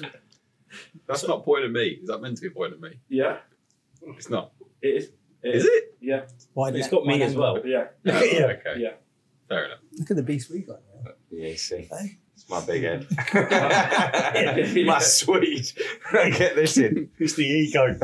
[1.08, 1.86] That's not pointing at me.
[2.02, 2.98] Is that meant to be pointing at me?
[3.08, 3.38] Yeah,
[4.16, 4.52] It's not.
[4.82, 5.10] it is.
[5.42, 5.96] It Is it?
[6.00, 6.22] Yeah,
[6.54, 7.54] Wide It's net, got me wide as angle.
[7.54, 7.66] well.
[7.66, 7.84] yeah.
[8.06, 8.44] Oh, Yeah.
[8.46, 8.74] Okay.
[8.78, 8.90] Yeah.
[9.48, 9.78] Fair enough.
[9.98, 10.80] Look at the beast we got.
[11.04, 11.12] now.
[11.30, 11.88] Yeah, you see.
[11.90, 12.18] Hey.
[12.34, 13.06] It's my big head.
[14.86, 15.72] my sweet.
[16.12, 17.08] Get this in.
[17.18, 17.96] It's the ego.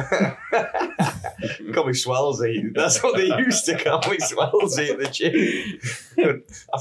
[1.74, 2.72] call me Swellsy.
[2.74, 5.80] That's what they used to call me, Swellsy at the gym.
[6.74, 6.78] I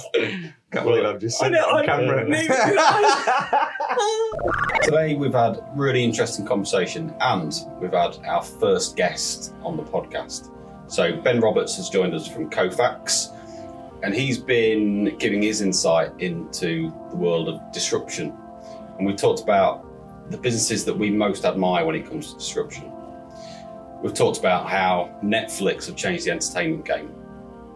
[0.71, 2.25] can't believe I've just said I that on camera.
[4.83, 9.83] Today we've had a really interesting conversation and we've had our first guest on the
[9.83, 10.51] podcast.
[10.87, 13.29] So Ben Roberts has joined us from Kofax
[14.03, 18.37] and he's been giving his insight into the world of disruption.
[18.97, 19.85] And we talked about
[20.29, 22.91] the businesses that we most admire when it comes to disruption.
[24.01, 27.13] We've talked about how Netflix have changed the entertainment game.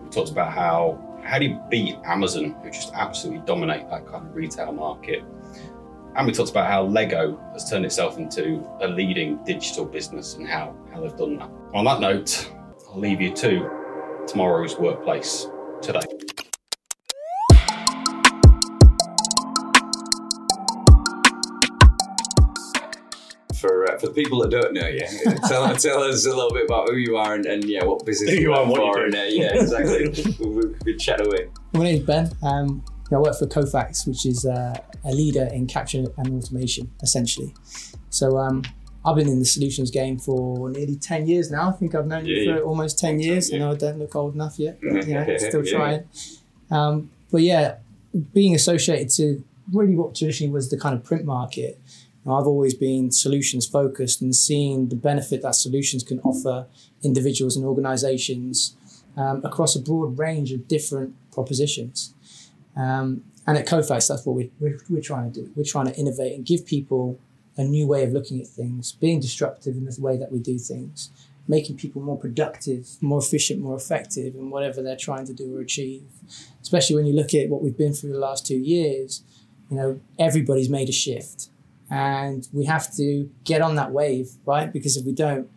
[0.02, 4.28] We've talked about how how do you beat Amazon, who just absolutely dominate that kind
[4.28, 5.24] of retail market.
[6.16, 10.48] And we talked about how Lego has turned itself into a leading digital business and
[10.48, 11.50] how, how they've done that.
[11.74, 12.52] On that note,
[12.90, 15.48] I'll leave you to tomorrow's workplace
[15.82, 16.02] today.
[23.96, 25.00] For, for the people that don't know you,
[25.48, 28.32] tell, tell us a little bit about who you are and, and yeah, what business
[28.32, 29.00] Who you are and what you for.
[29.00, 29.06] do.
[29.06, 30.36] And, uh, yeah, exactly.
[30.46, 31.50] we, we could chat away.
[31.74, 32.32] My name's Ben.
[32.44, 37.54] Um, I work for Kofax, which is uh, a leader in capture and automation, essentially.
[38.10, 38.64] So um,
[39.06, 41.70] I've been in the solutions game for nearly 10 years now.
[41.70, 42.58] I think I've known Yeah, you yeah.
[42.58, 43.50] for almost 10 years.
[43.52, 43.58] yeah.
[43.58, 45.78] I know I don't look old enough yet, but you know, still Yeah.
[45.78, 46.04] trying.
[46.72, 47.76] Um, but yeah,
[48.34, 51.80] being associated to really what traditionally was the kind of print market,
[52.32, 56.68] I've always been solutions focused and seeing the benefit that solutions can offer
[57.04, 58.76] individuals and organizations
[59.16, 62.14] um, across a broad range of different propositions.
[62.76, 65.52] Um, and at Kofax, that's what we're, we're, we're trying to do.
[65.56, 67.20] We're trying to innovate and give people
[67.58, 70.58] a new way of looking at things, being disruptive in the way that we do
[70.58, 71.12] things,
[71.48, 75.62] making people more productive, more efficient, more effective in whatever they're trying to do or
[75.62, 76.04] achieve.
[76.62, 79.24] Especially when you look at what we've been through the last two years,
[79.70, 81.50] you know, everybody's made a shift.
[81.90, 84.72] And we have to get on that wave, right?
[84.72, 85.50] Because if we don't,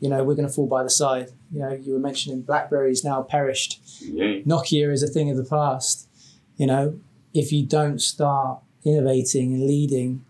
[0.00, 1.30] you know, we're going to fall by the side.
[1.52, 3.80] You know, you were mentioning BlackBerry's now perished.
[4.00, 4.40] Yeah.
[4.46, 6.08] Nokia is a thing of the past.
[6.56, 6.98] You know,
[7.34, 10.24] if you don't start innovating and leading,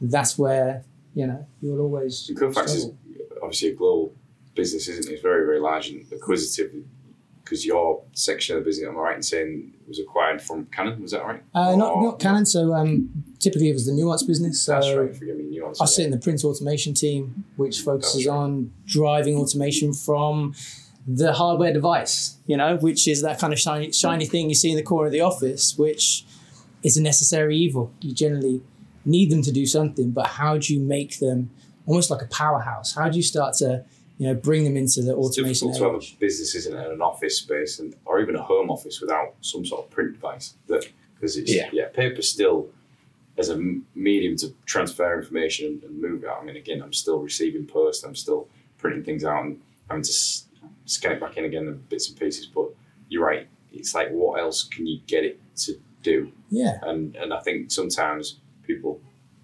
[0.00, 0.84] that's where
[1.14, 2.28] you know you'll always.
[2.28, 2.90] And Kofax is
[3.42, 4.14] obviously a global
[4.54, 5.14] business, isn't it?
[5.14, 6.74] It's very, very large and acquisitive
[7.50, 11.02] because your section of the business, am I right in saying, was acquired from Canon?
[11.02, 11.42] Was that right?
[11.52, 12.46] Uh, not Or- not Canon.
[12.46, 14.62] So um, typically it was the Nuance business.
[14.62, 15.16] So That's right.
[15.16, 15.80] Forgive me, Nuance.
[15.80, 18.32] I sit in the print automation team, which focuses right.
[18.32, 20.54] on driving automation from
[21.08, 24.70] the hardware device, you know, which is that kind of shiny, shiny thing you see
[24.70, 26.24] in the corner of the office, which
[26.84, 27.92] is a necessary evil.
[28.00, 28.62] You generally
[29.04, 31.50] need them to do something, but how do you make them
[31.84, 32.94] almost like a powerhouse?
[32.94, 33.84] How do you start to,
[34.20, 35.46] you know, bring them into the automation.
[35.46, 38.36] It's automation difficult to have a business, isn't it, an office space, and or even
[38.36, 40.54] a home office without some sort of print device.
[40.66, 41.88] That because it's yeah, Yeah.
[41.88, 42.68] paper still
[43.38, 43.56] as a
[43.94, 46.42] medium to transfer information and, and move it out.
[46.42, 50.10] I mean, again, I'm still receiving post, I'm still printing things out and having to
[50.10, 50.44] s-
[50.84, 52.44] scan it back in again in bits and pieces.
[52.46, 52.66] But
[53.08, 53.48] you're right.
[53.72, 56.30] It's like, what else can you get it to do?
[56.50, 59.00] Yeah, and and I think sometimes people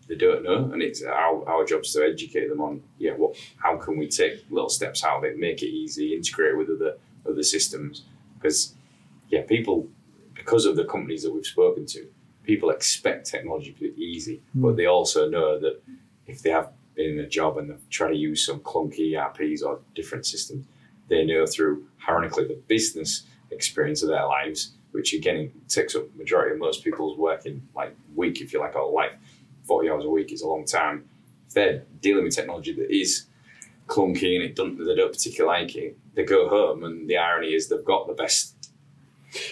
[0.08, 3.76] they don't know, and it's our our job's to educate them on yeah what how
[3.76, 6.96] can we take little steps out of it, make it easy, integrate with other
[7.28, 8.74] other systems because
[9.28, 9.88] yeah people
[10.34, 12.06] because of the companies that we've spoken to,
[12.44, 14.62] people expect technology to be easy, hmm.
[14.62, 15.82] but they also know that
[16.26, 19.62] if they have been in a job and they're trying to use some clunky ERPs
[19.62, 20.66] or different systems,
[21.08, 26.52] they know through ironically the business experience of their lives, which again takes up majority
[26.52, 29.12] of most people's working like week, if you like, or life.
[29.66, 31.04] Forty hours a week is a long time.
[31.48, 33.26] If they're dealing with technology that is
[33.88, 37.54] clunky and it don't, they don't particularly like it, they go home and the irony
[37.54, 38.54] is they've got the best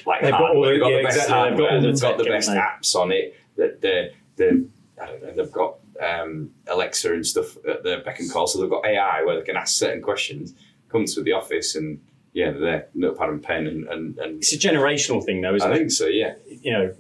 [0.07, 1.81] like They've got all the- they've got yeah, the best exactly, they've got hardware, all
[1.83, 3.37] the they've got the best apps on it.
[3.57, 4.61] That they're, they're
[5.01, 8.61] I don't know, they've got um, Alexa and stuff at their beck and call, so
[8.61, 10.55] they've got AI where they can ask certain questions,
[10.89, 12.01] come to the office and
[12.33, 15.73] yeah, they're notepad and pen and, and, and It's a generational thing, though, isn't I
[15.73, 15.77] it?
[15.77, 16.35] I think so, yeah.
[16.49, 16.93] you know,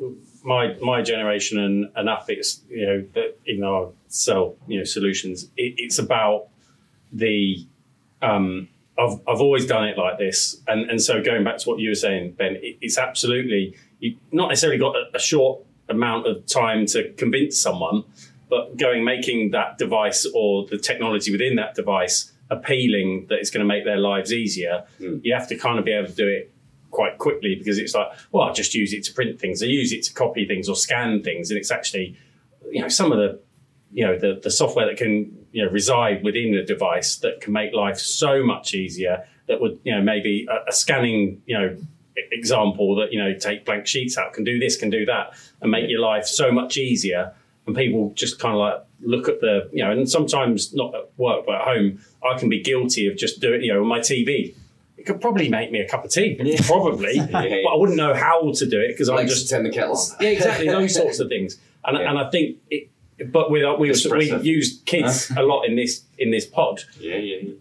[0.44, 4.78] my my generation and, and up, it's you know that even though I sell you
[4.78, 6.48] know solutions, it, it's about
[7.12, 7.66] the
[8.22, 8.68] um,
[8.98, 11.88] I've I've always done it like this, and and so going back to what you
[11.88, 16.46] were saying, Ben, it, it's absolutely you not necessarily got a, a short amount of
[16.46, 18.04] time to convince someone,
[18.50, 23.66] but going making that device or the technology within that device appealing that it's going
[23.66, 24.84] to make their lives easier.
[25.22, 26.53] You have to kind of be able to do it
[26.94, 29.92] quite quickly because it's like, well, I just use it to print things, I use
[29.92, 32.16] it to copy things or scan things, and it's actually,
[32.70, 33.40] you know, some of the
[33.92, 37.52] you know the, the software that can you know reside within the device that can
[37.52, 41.76] make life so much easier that would you know maybe a, a scanning you know
[42.32, 45.70] example that you know take blank sheets out can do this can do that and
[45.70, 47.32] make your life so much easier.
[47.66, 51.08] And people just kind of like look at the you know and sometimes not at
[51.16, 54.00] work but at home i can be guilty of just doing you know on my
[54.00, 54.54] tv
[55.04, 56.34] it could probably make me a cup of tea
[56.66, 57.26] probably yeah.
[57.30, 60.16] but i wouldn't know how to do it because i'm just turn the kettle on.
[60.20, 60.66] yeah, exactly.
[60.66, 62.08] Those sorts of things, and Yeah.
[62.10, 62.90] and I think it.
[63.30, 66.80] But with we we used kids a lot in this in this pod.
[66.98, 67.52] Yeah, yeah, yeah.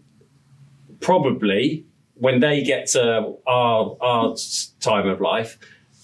[1.00, 4.34] Probably when they get to our our
[4.80, 5.58] time of life,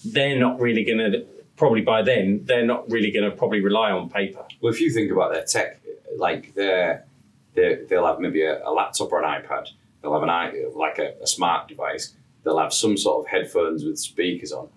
[0.05, 1.25] they're not really going to.
[1.57, 4.45] Probably by then, they're not really going to probably rely on paper.
[4.61, 5.79] Well, if you think about their tech,
[6.17, 7.05] like they're,
[7.53, 9.67] they're, they'll have maybe a, a laptop or an iPad.
[10.01, 12.13] They'll have an i like a, a smart device.
[12.43, 14.69] They'll have some sort of headphones with speakers on,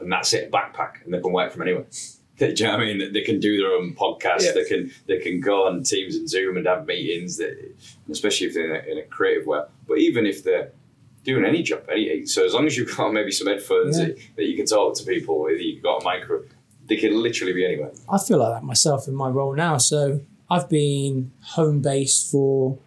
[0.00, 0.48] and that's it.
[0.48, 1.86] A backpack, and they can work from anywhere.
[2.38, 3.12] Do you know what I mean?
[3.12, 4.42] They can do their own podcast.
[4.44, 4.52] Yeah.
[4.52, 7.36] They can they can go on Teams and Zoom and have meetings.
[7.38, 7.58] That,
[8.08, 9.62] especially if they're in a, in a creative way.
[9.88, 10.70] But even if they're
[11.24, 14.06] doing any job, any so as long as you've got maybe some headphones Yeah.
[14.06, 16.44] that, that you can talk to people with, you've got a micro,
[16.86, 17.90] they can literally be anywhere.
[18.08, 19.76] I feel like that myself in my role now.
[19.78, 22.78] So I've been home based for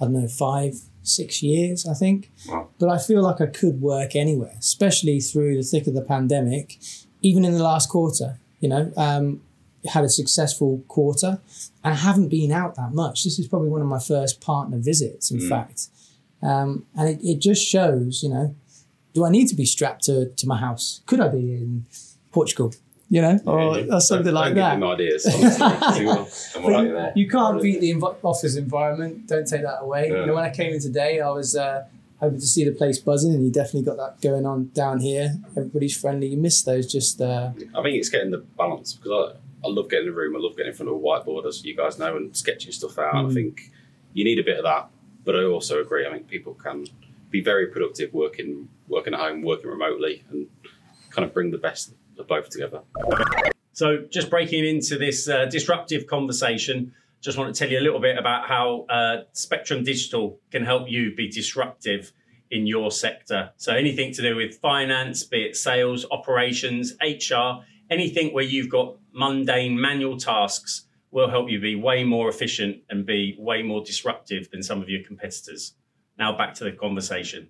[0.00, 2.30] I don't know five, six years, I think.
[2.48, 2.68] Wow.
[2.78, 6.78] But I feel like I could work anywhere, especially through the thick of the pandemic.
[7.22, 9.42] Even in the last quarter, you know, um,
[9.86, 11.40] had a successful quarter,
[11.82, 13.24] and I haven't been out that much.
[13.24, 15.48] This is probably one of my first partner visits, in Mm.
[15.48, 15.88] fact,
[16.42, 18.54] um, and it, it just shows, you know,
[19.14, 21.00] do I need to be strapped to, to my house?
[21.06, 21.86] Could I be in
[22.30, 22.72] Portugal?
[23.10, 24.82] You know, or, or something like that.
[24.82, 25.24] ideas.
[25.98, 26.28] You will.
[26.76, 29.26] And But you, can't beat the env- office environment.
[29.26, 30.10] Don't take that away.
[30.10, 30.20] Yeah.
[30.20, 31.86] You know, when I came in today, I was uh,
[32.20, 35.34] hoping to see the place buzzing, and you definitely got that going on down here.
[35.56, 36.26] Everybody's friendly.
[36.28, 36.90] You miss those.
[36.92, 39.32] Just uh, I think it's getting the balance because
[39.64, 40.36] I, I love getting in the room.
[40.36, 42.98] I love getting in front of a whiteboard, as you guys know, and sketching stuff
[42.98, 43.14] out.
[43.14, 43.32] I Mm.
[43.34, 43.70] think
[44.12, 44.90] you need a bit of that,
[45.24, 46.06] but I also agree.
[46.06, 46.84] I think people can
[47.30, 50.46] be very productive working working at home, working remotely, and
[51.10, 51.94] kind of bring the best
[52.24, 52.82] both together.
[53.72, 58.00] So, just breaking into this uh, disruptive conversation, just want to tell you a little
[58.00, 62.12] bit about how uh, Spectrum Digital can help you be disruptive
[62.50, 63.50] in your sector.
[63.56, 68.96] So, anything to do with finance, be it sales, operations, HR, anything where you've got
[69.12, 74.50] mundane manual tasks will help you be way more efficient and be way more disruptive
[74.50, 75.74] than some of your competitors.
[76.18, 77.48] Now, back to the conversation.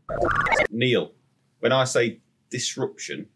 [0.71, 1.13] Neil,
[1.61, 2.21] when I say
[2.51, 3.27] disruption,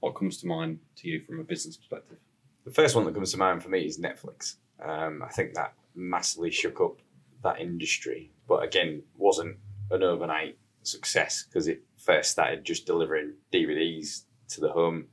[0.00, 2.18] what comes to mind to you from a business perspective?
[2.64, 4.56] The first one that comes to mind for me is Netflix.
[4.82, 6.98] Um, I think that massively shook up
[7.42, 9.56] that industry, but again, wasn't
[9.90, 15.06] an overnight success because it first started just delivering DVDs to the home.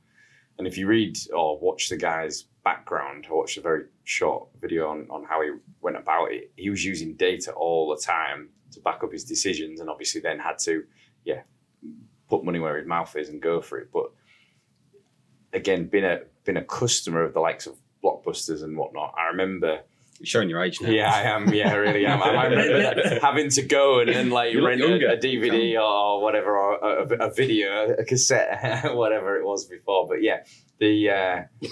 [0.58, 4.88] And if you read or watch the guy's background, I watched a very short video
[4.88, 5.50] on, on how he
[5.80, 6.50] went about it.
[6.56, 10.38] He was using data all the time to back up his decisions, and obviously then
[10.38, 10.84] had to,
[11.24, 11.42] yeah,
[12.28, 13.88] put money where his mouth is and go for it.
[13.92, 14.10] But
[15.52, 19.80] again, been a been a customer of the likes of blockbusters and whatnot, I remember.
[20.20, 20.88] You're showing your age now.
[20.90, 21.52] Yeah, I am.
[21.54, 22.20] Yeah, I really am.
[22.20, 26.56] I remember having to go and then like You rent a, a DVD or whatever,
[26.58, 30.08] or a, a video, a cassette, whatever it was before.
[30.08, 30.42] But yeah,
[30.80, 31.68] the uh,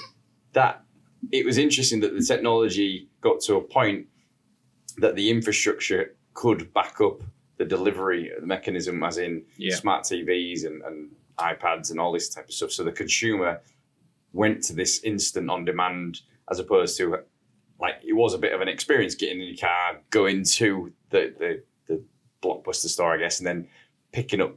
[0.52, 0.82] that
[1.32, 4.06] it was interesting that the technology got to a point
[4.98, 7.22] that the infrastructure could back up
[7.58, 9.74] the delivery mechanism, as in Yeah.
[9.74, 12.70] smart TVs and, and iPads and all this type of stuff.
[12.72, 13.60] So the consumer
[14.32, 17.18] went to this instant on demand as opposed to
[17.78, 21.34] like it was a bit of an experience getting in your car, going to the
[21.38, 22.02] the, the
[22.42, 23.68] blockbuster store, I guess, and then
[24.12, 24.54] picking up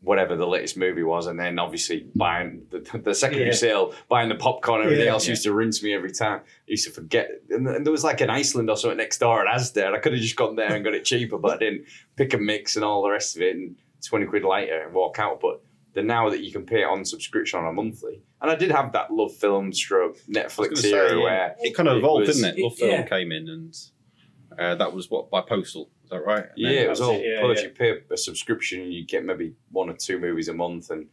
[0.00, 3.54] whatever the latest movie was, and then obviously buying the, the secondary Yeah.
[3.54, 5.12] sale, buying the popcorn, everything Yeah.
[5.12, 6.40] else used to rinse me every time.
[6.40, 9.44] I used to forget, and, and there was like an Iceland or something next door
[9.44, 11.56] at Asda, and I could have just gone there and got it cheaper, but I
[11.58, 13.74] didn't pick a mix and all the rest of it, and
[14.06, 15.40] twenty quid later and walk out.
[15.40, 15.60] But
[15.94, 18.70] the now that you can pay it on subscription on a monthly, and I did
[18.70, 22.36] have that love film stroke Netflix gonna say, where it kind of it evolved, was-
[22.40, 22.58] didn't it?
[22.60, 23.02] it- Love Film yeah.
[23.02, 23.76] came in, and
[24.58, 25.90] uh, that was what by postal.
[26.04, 26.44] Is that right?
[26.44, 27.60] And Yeah, it was all yeah, yeah.
[27.62, 31.06] You pay a subscription, and you get maybe one or two movies a month, and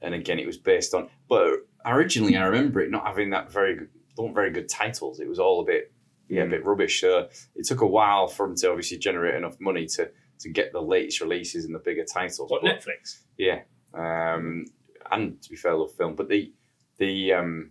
[0.00, 1.08] and again, it was based on.
[1.28, 5.20] But originally, I remember it not having that very good, not very good titles.
[5.20, 5.92] It was all a bit,
[6.28, 6.50] yeah, a Mm.
[6.50, 7.00] bit rubbish.
[7.00, 10.10] So it took a while for them to obviously generate enough money to
[10.40, 12.50] to get the latest releases and the bigger titles.
[12.50, 13.20] What, But- Netflix?
[13.38, 13.60] yeah,
[13.94, 14.66] um,
[15.10, 16.14] and to be fair, love film.
[16.14, 16.52] But the
[16.98, 17.70] the um,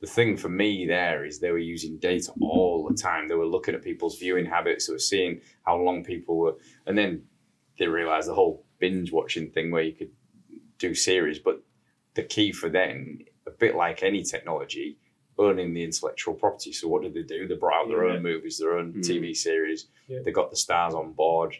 [0.00, 3.28] the thing for me there is they were using data all the time.
[3.28, 4.86] They were looking at people's viewing habits.
[4.86, 6.54] They were seeing how long people were,
[6.86, 7.22] and then
[7.78, 10.10] they realised the whole binge watching thing where you could
[10.78, 11.38] do series.
[11.38, 11.62] But
[12.14, 14.98] the key for them, a bit like any technology,
[15.38, 16.72] owning the intellectual property.
[16.72, 17.46] So what did they do?
[17.46, 18.14] They brought out their Yeah.
[18.14, 19.02] own movies, their own Mm.
[19.02, 19.88] TV series.
[20.08, 20.20] Yeah.
[20.24, 21.54] They got the stars on board,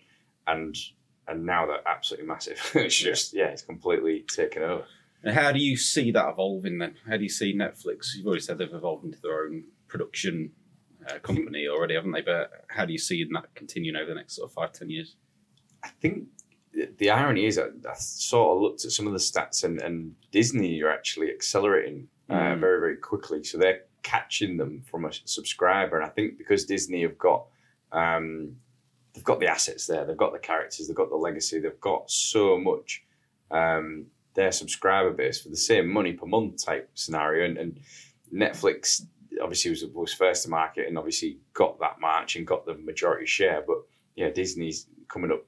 [0.47, 0.75] and
[1.29, 2.59] and now they're absolutely massive.
[2.75, 4.85] it's just yeah, it's completely taken over.
[5.25, 6.95] And how do you see that evolving then?
[7.07, 8.15] How do you see Netflix?
[8.15, 10.53] You've already said they've evolved into their own production
[11.09, 12.21] uh, company already, haven't they?
[12.23, 15.17] But how do you see that continuing over the next sort of five, ten years?
[15.83, 16.29] I think
[16.99, 20.15] the- irony is I, I sort of looked at some of the stats and, and
[20.31, 22.61] Disney are actually accelerating uh, Mm.
[22.61, 23.43] very, very quickly.
[23.43, 25.97] So they're catching them from a subscriber.
[25.97, 27.47] And I think because Disney have got,
[27.91, 28.55] um,
[29.19, 32.09] they've got the assets there, they've got the characters, they've got the legacy, they've got
[32.09, 33.03] so much,
[33.51, 37.45] um, their subscriber base for the same money per month type scenario.
[37.45, 37.81] And, and
[38.33, 39.03] Netflix
[39.43, 43.27] obviously was, was first to market and obviously got that march and got the majority
[43.27, 43.65] share.
[43.67, 43.79] But
[44.15, 45.45] yeah, Disney's coming up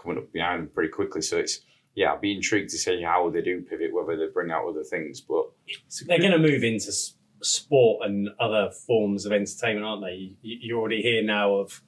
[0.00, 1.20] coming up behind them pretty quickly.
[1.20, 1.60] So it's
[1.94, 4.84] yeah, I'd be intrigued to see how they do pivot, whether they bring out other
[4.84, 5.20] things.
[5.20, 5.46] But
[6.06, 6.92] They're going to move into
[7.42, 10.34] sport and other forms of entertainment, aren't they?
[10.40, 11.82] You, you're already here now of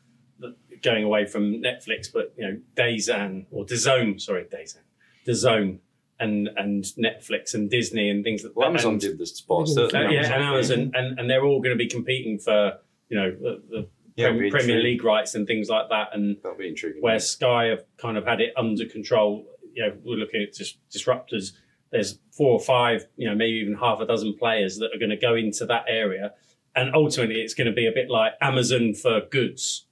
[0.82, 4.82] going away from Netflix, but you know, DAZN or DAZN, sorry, DAZN,
[5.26, 5.78] DAZN
[6.20, 8.70] and and Netflix and Disney and things like well, that.
[8.70, 9.76] Amazon and, did the sports.
[9.76, 13.16] Uh, certainly yeah, and Amazon, and, and they're all going to be competing for you
[13.16, 14.82] know the, the Yeah, Prem- Premier intriguing.
[14.82, 17.02] League rights and things like that, and That'll be intriguing.
[17.02, 19.46] where Sky have kind of had it under control.
[19.72, 21.52] You know, we're looking at just disruptors.
[21.92, 25.10] There's four or five, you know, maybe even half a dozen players that are going
[25.10, 26.32] to go into that area,
[26.74, 29.86] and ultimately it's going to be a bit like Amazon for goods,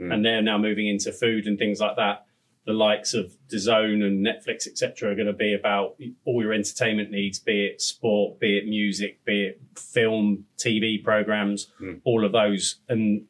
[0.00, 0.12] Hmm.
[0.12, 2.24] and they're now moving into food and things like that.
[2.66, 7.10] The likes of DAZN and Netflix, etc., are going to be about all your entertainment
[7.10, 11.94] needs, be it sport, be it music, be it film, TV programs, Hmm.
[12.04, 12.76] all of those.
[12.88, 13.26] And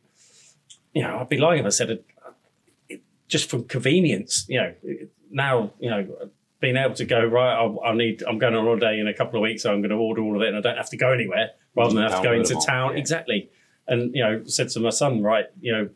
[0.94, 2.04] you know, I'd be lying if I said it,
[2.88, 4.46] it, just from convenience.
[4.48, 7.54] You know, it- now you know being able to go right.
[7.54, 8.22] I, I need.
[8.28, 10.34] I'm going on holiday in a couple of weeks, so I'm going to order all
[10.36, 12.54] of it, and I don't have to go anywhere rather than have to go into
[12.66, 12.92] town.
[12.92, 12.98] yeah.
[12.98, 13.48] Exactly.
[13.86, 15.88] And you know, said to my son, right, you know,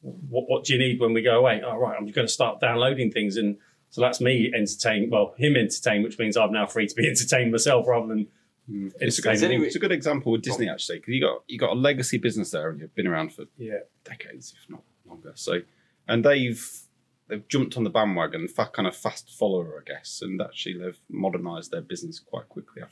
[0.00, 1.60] what what do you need when we go away?
[1.64, 3.56] Oh, right, I'm going to start downloading things, and
[3.90, 5.10] so that's me entertained.
[5.10, 8.26] Well, him entertained, which means I'm now free to be entertained myself rather than
[8.70, 8.92] mm.
[9.00, 9.64] It's a, good, entertaining.
[9.64, 12.50] it's a good example with Disney actually, because you got you got a legacy business
[12.50, 13.80] there, and you've been around for Yeah.
[14.04, 15.32] decades, if not longer.
[15.34, 15.60] So,
[16.06, 16.64] and they've
[17.28, 21.70] they've jumped on the bandwagon, kind of fast follower, I guess, and actually they've modernised
[21.70, 22.82] their business quite quickly.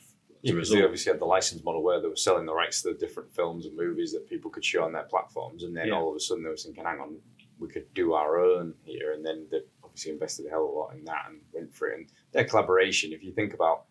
[0.41, 2.89] Yeah, because they obviously had the license model where they were selling the rights to
[2.93, 5.95] the different films and movies that people could show on their platforms, and then Yeah.
[5.95, 7.21] all of a sudden they were thinking, "Hang on,
[7.59, 10.73] we could do our own here," and then they obviously invested a hell of a
[10.73, 11.97] lot in that and went for it.
[11.99, 13.85] And their collaboration, if you think about,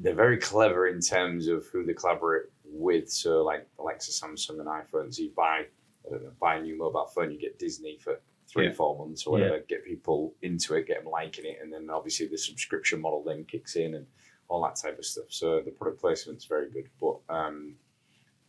[0.00, 3.10] they're very clever in terms of who they collaborate with.
[3.10, 5.66] So, like Alexa, Samsung, and iPhones, you buy
[6.06, 8.70] I don't know, buy a new mobile phone, you get Disney for three Yeah.
[8.70, 11.90] or four months or whatever, get people into it, get them liking it, and then
[11.90, 14.06] obviously the subscription model then kicks in and
[14.50, 15.26] all that type of stuff.
[15.28, 16.88] So the product placement's very good.
[17.00, 17.76] But, um,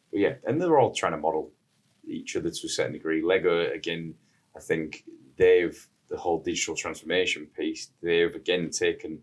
[0.09, 1.51] but yeah, and they're all trying to model
[2.07, 3.21] each other to a certain degree.
[3.21, 4.15] Lego, again,
[4.57, 5.05] I think
[5.37, 5.79] they've,
[6.09, 9.19] the whole digital transformation piece, they've again taken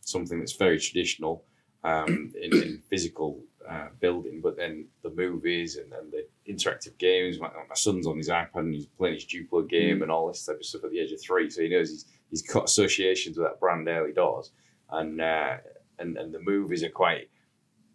[0.00, 1.44] something that's very traditional
[1.84, 7.38] um, in, in physical uh, building, but then the movies and then the interactive games.
[7.38, 10.44] My, my son's on his iPad and he's playing his Duplo game and all this
[10.46, 13.36] type of stuff at the age of three, so he knows he's, he's got associations
[13.36, 14.50] with that brand early doors,
[14.90, 15.58] and uh,
[16.02, 17.28] and and the movies are quite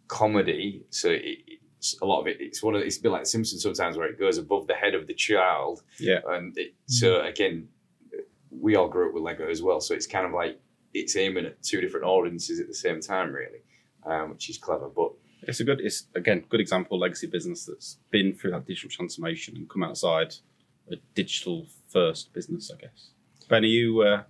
[0.07, 1.39] comedy, so it,
[1.79, 2.37] it's a lot of it.
[2.39, 4.73] It's one of it's a bit like The Simpsons sometimes, where it goes above the
[4.73, 6.19] head of the child, Yeah.
[6.29, 7.67] and it, so again,
[8.49, 10.59] we all grew up with Lego as well, so it's kind of like
[10.93, 13.61] it's aiming at two different audiences at the same time, really,
[14.05, 14.89] um, which is clever.
[14.89, 15.11] But
[15.43, 18.89] it's a good, it's again good example of legacy business that's been through that digital
[18.89, 20.33] transformation and come outside
[20.91, 23.09] a digital first business, I guess.
[23.49, 24.23] Ben, are you uh,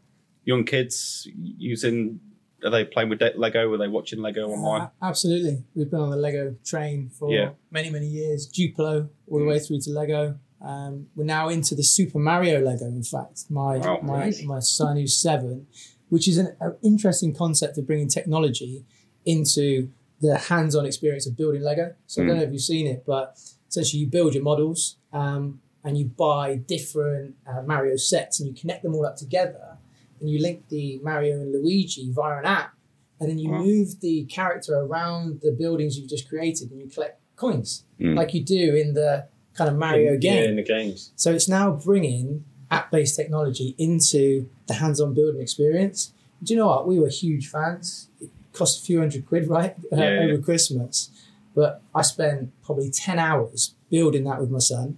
[0.43, 2.19] young kids using?
[2.63, 3.71] Are they playing with de- Lego?
[3.73, 4.81] Are they watching Lego online?
[4.81, 5.63] Uh, absolutely.
[5.75, 7.51] We've been on the Lego train for Yeah.
[7.71, 8.49] many, many years.
[8.51, 10.39] Duplo, all the way through to Lego.
[10.61, 13.43] Um, we're now into the Super Mario Lego, in fact.
[13.49, 14.47] My, Wow, my, amazing.
[14.47, 15.67] my son, who's seven,
[16.09, 18.83] which is an, an interesting concept of bringing technology
[19.25, 21.93] into the hands on experience of building Lego.
[22.07, 23.37] So I don't know if you've seen it, but
[23.69, 28.55] essentially you build your models um, and you buy different uh, Mario sets and you
[28.59, 29.76] connect them all up together
[30.19, 32.74] and you link the Mario and Luigi via an app
[33.19, 33.63] and then you Wow.
[33.63, 38.15] move the character around the buildings you've just created and you collect coins Mm.
[38.15, 40.43] like you do in the kind of Mario in, game.
[40.43, 41.12] Yeah, in the games.
[41.15, 46.12] So it's now bringing app-based technology into the hands-on building experience.
[46.43, 46.88] Do you know what?
[46.88, 48.09] We were huge fans.
[48.21, 50.19] It cost a few hundred quid, right, uh, Yeah, yeah.
[50.33, 51.09] over Christmas.
[51.55, 54.97] But I spent probably ten hours building that with my son,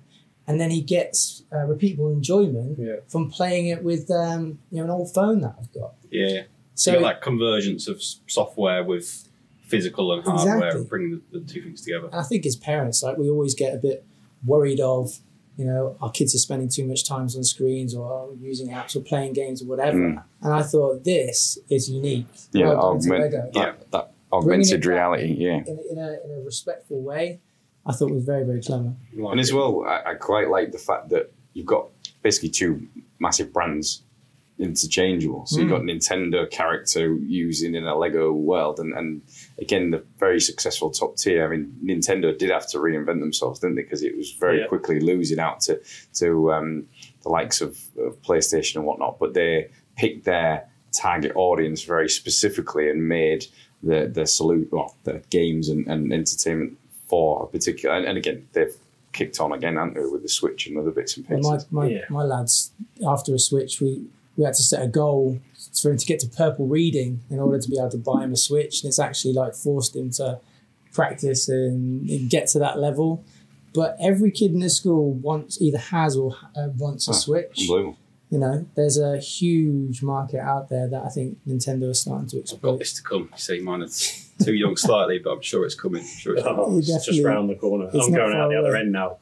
[0.49, 2.95] and then he gets uh, repeatable enjoyment Yeah.
[3.07, 5.93] from playing it with um, you know an old phone that I've got.
[6.11, 6.41] Yeah.
[6.73, 9.29] So you got that convergence of software with
[9.61, 10.79] physical and hardware, Exactly.
[10.81, 12.07] and bringing the, the two things together.
[12.07, 14.03] And I think as parents, like we always get a bit
[14.45, 15.19] worried of,
[15.57, 19.01] you know, our kids are spending too much time on screens or using apps or
[19.01, 19.97] playing games or whatever.
[19.99, 20.23] Mm.
[20.41, 22.25] And I thought this is unique.
[22.53, 23.51] Yeah, Well done to augment, Lego.
[23.53, 25.35] that, that augmented reality.
[25.37, 25.57] Yeah.
[25.67, 27.39] In, in, a, in a respectful way,
[27.85, 28.93] I thought it was very, very clever.
[29.15, 31.87] And as well, I, I quite like the fact that you've got
[32.21, 32.87] basically two
[33.19, 34.03] massive brands
[34.59, 35.45] interchangeable.
[35.45, 39.21] So you've got Nintendo character using in a Lego world, and, and
[39.57, 41.45] again, the very successful top tier.
[41.45, 43.83] I mean, Nintendo did have to reinvent themselves, didn't they?
[43.83, 44.67] Because it was very Yeah.
[44.67, 45.79] quickly losing out to
[46.15, 46.87] to um,
[47.23, 49.17] the likes of, of PlayStation and whatnot.
[49.17, 53.45] But they picked their target audience very specifically and made
[53.81, 56.77] the the salute well, the games and, and entertainment
[57.09, 57.95] for a particular.
[57.95, 58.75] And, and again, they've
[59.11, 61.67] kicked on again, haven't they, with the Switch and other bits and And pieces.
[61.71, 62.05] my, my, Yeah.
[62.09, 62.71] my lads,
[63.07, 64.05] after a switch, we,
[64.37, 65.39] we had to set a goal
[65.81, 68.31] for him to get to purple reading in order to be able to buy him
[68.31, 68.83] a switch.
[68.83, 70.39] And it's actually like forced him to
[70.93, 73.23] practice and, and get to that level.
[73.73, 77.61] But every kid in the school wants either has or uh, wants a Ah, switch.
[77.61, 77.97] Unbelievable.
[78.31, 82.37] You know, there's a huge market out there that I think Nintendo is starting to
[82.37, 82.77] I've got exploit.
[82.79, 83.29] this to come.
[83.33, 86.01] You see, mine is too young slightly, but I'm sure it's coming.
[86.01, 86.65] I'm sure it's oh, coming.
[86.67, 87.89] Oh, it's just definitely- round the corner.
[87.93, 89.17] it's I'm going out the other end now.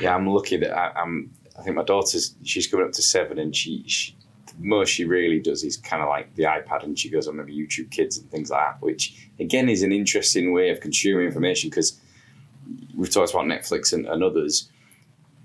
[0.00, 1.30] Yeah, I'm lucky that I, I'm.
[1.58, 4.16] I think my daughter's she's coming up to seven, and she, she
[4.58, 7.54] most she really does is kind of like the iPad, and she goes on maybe
[7.54, 11.70] YouTube Kids and things like that, which again is an interesting way of consuming information
[11.70, 11.98] because
[12.96, 14.70] we've talked about Netflix and, and others,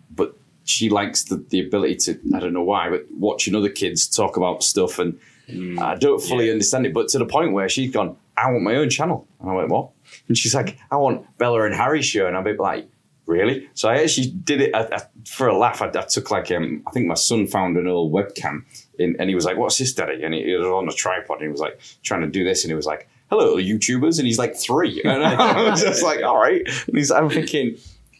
[0.09, 4.07] but she likes the, the ability to I don't know why, but watching other kids
[4.07, 5.79] talk about stuff, and mm.
[5.79, 6.53] I don't fully Yeah.
[6.53, 9.49] understand it, but to the point where she's gone, I want my own channel, and
[9.49, 9.91] I went what?
[10.27, 12.89] And she's like, I want Bella and Harry show, and I'll be like.
[13.27, 13.67] Really?
[13.73, 15.81] So I actually did it I, I, for a laugh.
[15.81, 18.65] I, I took like um, I think my son found an old webcam,
[18.99, 21.37] in, and he was like, "What's this, Daddy?" And he, he was on a tripod,
[21.37, 24.27] and he was like trying to do this, and he was like, "Hello, YouTubers," and
[24.27, 27.77] he's like three, and I was just like, "All right." And he's, I'm thinking,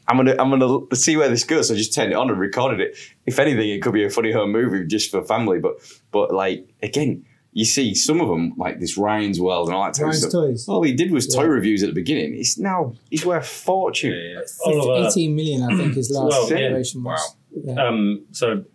[0.07, 1.69] I'm gonna, I'm gonna see where this goes.
[1.69, 2.97] So I just turned it on and recorded it.
[3.25, 5.75] If anything, it could be a funny home movie just for family, but,
[6.11, 7.25] but like again,
[7.57, 10.29] you see some of them like this Ryan's World and all that type Ryan's of
[10.29, 10.41] stuff.
[10.43, 10.67] Toys.
[10.67, 11.47] All he did was toy Yeah.
[11.47, 12.33] reviews at the beginning.
[12.33, 14.11] He's now he's worth fortune.
[14.11, 14.73] Yeah, yeah.
[14.83, 16.57] Oliver- 18 million, I think, his last Well, yeah.
[16.57, 17.35] generation was.
[17.63, 17.73] Yeah.
[17.87, 18.65] Um, so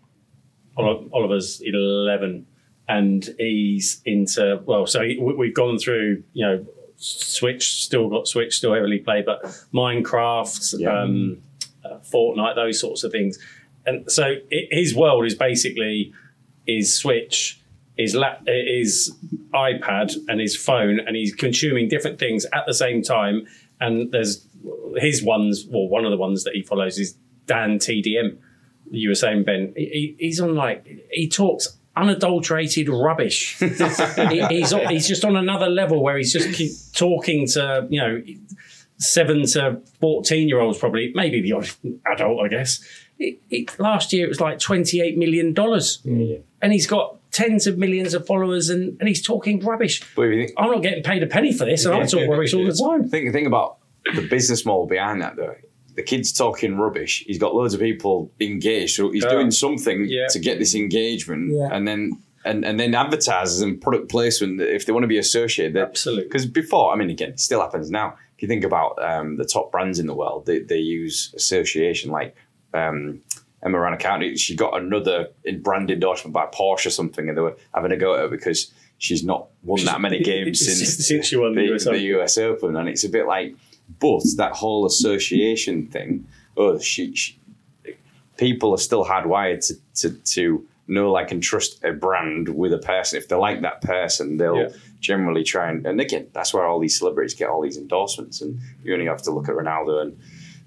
[0.77, 2.47] Oliver's 11
[2.89, 6.67] and he's into, well, so he, we- we've gone through, you know,
[6.97, 9.43] Switch, still got Switch, still heavily played, but
[9.75, 11.03] Minecraft, Yeah.
[11.03, 11.39] um,
[11.85, 13.39] uh, Fortnite, those sorts of things.
[13.87, 16.13] And so i his world is basically
[16.67, 17.60] his Switch,
[18.01, 19.15] his lap, eh, his
[19.53, 23.47] iPad, and his phone, and he's consuming different things at the same time.
[23.81, 24.47] And there's
[24.97, 28.39] his ones, well, one of the ones that he follows is DanTDM.
[28.91, 33.59] You were saying, Ben, he, he's on like he talks unadulterated rubbish.
[34.31, 38.23] he, he's he's just on another level where he's just keep talking to you know
[38.99, 41.69] seven to fourteen year olds, probably maybe the odd
[42.13, 42.83] adult, I guess.
[43.19, 46.01] It, it, last year it was like twenty eight million dollars,
[46.63, 50.03] and he's got tens of millions of followers, and, and he's talking rubbish.
[50.17, 52.29] But if you think, I'm not getting paid a penny for this, and I talk
[52.29, 53.09] rubbish all the time.
[53.09, 53.79] think think about
[54.15, 55.55] the business model behind that though.
[55.97, 57.25] The kid's talking rubbish.
[57.27, 59.31] He's got loads of people engaged, so he's Yeah.
[59.31, 60.29] doing something Yeah.
[60.29, 61.69] to get this engagement, Yeah.
[61.73, 62.13] and then
[62.45, 65.77] and and then advertisers and product placement if they want to be associated.
[65.77, 66.25] Absolutely.
[66.25, 68.15] Because before, I mean, again, it still happens now.
[68.37, 72.11] If you think about um, the top brands in the world, they, they use association
[72.11, 72.35] like
[72.73, 73.21] um,
[73.63, 77.57] Emma Raducanu, She got another in brand endorsement by Porsche or something, and they were
[77.75, 81.37] having a go at her because she's not won that many games since Since she
[81.37, 82.01] won the US Open.
[82.01, 83.55] US Open, and it's a bit like,
[83.99, 86.27] but that whole association thing.
[86.57, 87.39] Oh, she, she
[88.37, 92.79] people are still hardwired to, to to know, like, and trust a brand with a
[92.79, 93.17] person.
[93.19, 94.69] If they like that person, they'll Yeah.
[95.01, 95.87] generally try and.
[95.87, 99.23] And again, that's where all these celebrities get all these endorsements, and you only have
[99.23, 100.19] to look at Ronaldo and.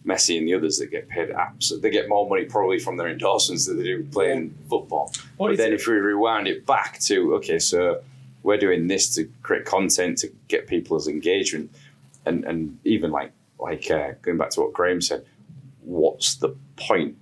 [0.05, 3.07] Messi and the others that get paid apps, they get more money probably from their
[3.07, 5.13] endorsements than they do playing football.
[5.37, 5.75] What but then it?
[5.75, 8.01] if we rewind it back to okay, so
[8.43, 11.73] we're doing this to create content to get people's engagement,
[12.25, 15.25] and and even like like uh, going back to what Graham said,
[15.81, 17.17] what's the point?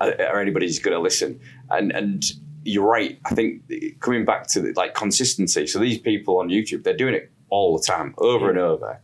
[0.00, 1.40] Are, are anybody's going to listen?
[1.70, 2.24] And and
[2.64, 3.18] you're right.
[3.24, 3.62] I think
[4.00, 5.66] coming back to the, like consistency.
[5.68, 9.00] So these people on YouTube, they're doing it all the time, over and over,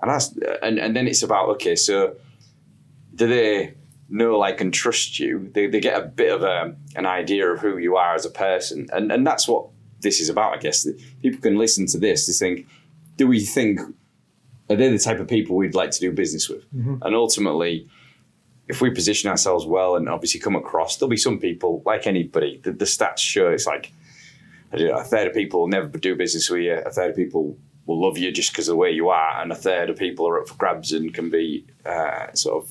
[0.00, 2.16] and that's and and then it's about okay, so
[3.16, 3.74] do they
[4.08, 5.50] know, like, and trust you?
[5.52, 8.30] They, they get a bit of a, an idea of who you are as a
[8.30, 9.68] person, and and that's what
[10.00, 10.86] this is about, I guess.
[11.20, 12.66] People can listen to this to think,
[13.16, 13.80] do we think
[14.68, 16.64] are they the type of people we'd like to do business with?
[16.74, 16.96] Mm-hmm.
[17.02, 17.88] And ultimately,
[18.68, 22.60] if we position ourselves well and obviously come across, there'll be some people like anybody.
[22.62, 23.92] The, the stats show it's like
[24.72, 27.16] I don't know, a third of people never do business with you, a third of
[27.16, 29.96] people will love you just because of the way you are, and a third of
[29.96, 32.70] people are up for grabs and can be uh, sort of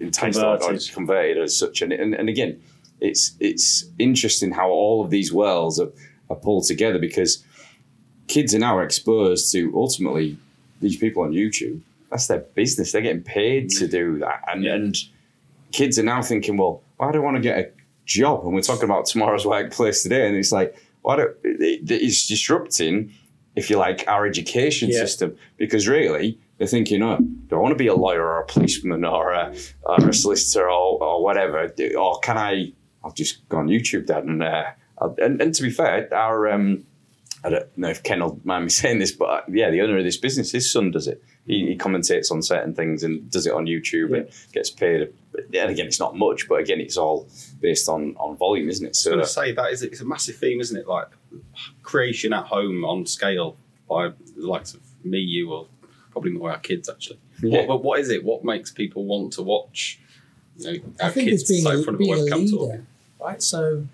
[0.00, 0.92] enticed or- or Converted.
[0.92, 1.82] converted as such.
[1.82, 2.60] And, and and again,
[3.00, 5.90] it's it's interesting how all of these worlds are,
[6.30, 7.44] are pulled together because
[8.28, 10.36] kids are now exposed to ultimately
[10.80, 11.80] these people on YouTube.
[12.10, 12.92] That's their business.
[12.92, 14.74] They're getting paid to do that, and Yeah.
[14.74, 14.96] and
[15.72, 17.70] kids are now thinking, well, why do I want to get a
[18.04, 18.44] job?
[18.44, 23.12] And we're talking about tomorrow's workplace today, and it's like, why do it, it's disrupting,
[23.56, 25.00] if you like, our education Yeah.
[25.00, 28.46] system because really they're thinking, oh, do I want to be a lawyer or a
[28.46, 32.72] policeman or a, or a solicitor or, or whatever, or can I?
[33.04, 34.64] I'll just go on YouTube, Dad, and uh,
[35.18, 36.84] and, and to be fair, our um,
[37.44, 39.98] I don't know if Ken will mind me saying this, but uh, yeah, the owner
[39.98, 41.22] of this business, his son does it.
[41.46, 45.12] He, he commentates on certain things and does it on YouTube and gets paid.
[45.34, 47.28] And again, it's not much, but again, it's all
[47.60, 48.88] based on on volume, isn't it?
[48.88, 50.88] I was So going to say that is it's a massive theme, isn't it?
[50.88, 51.08] Like
[51.82, 53.56] creation at home on scale
[53.88, 55.68] by the likes of me, you, or
[56.10, 57.20] probably more our kids actually.
[57.42, 57.58] Yeah.
[57.58, 58.24] What, but what is it?
[58.24, 60.00] What makes people want to watch?
[60.58, 62.84] You know, our I think kids it's being, so a, front of being a leader,
[63.20, 63.42] right?
[63.42, 63.86] So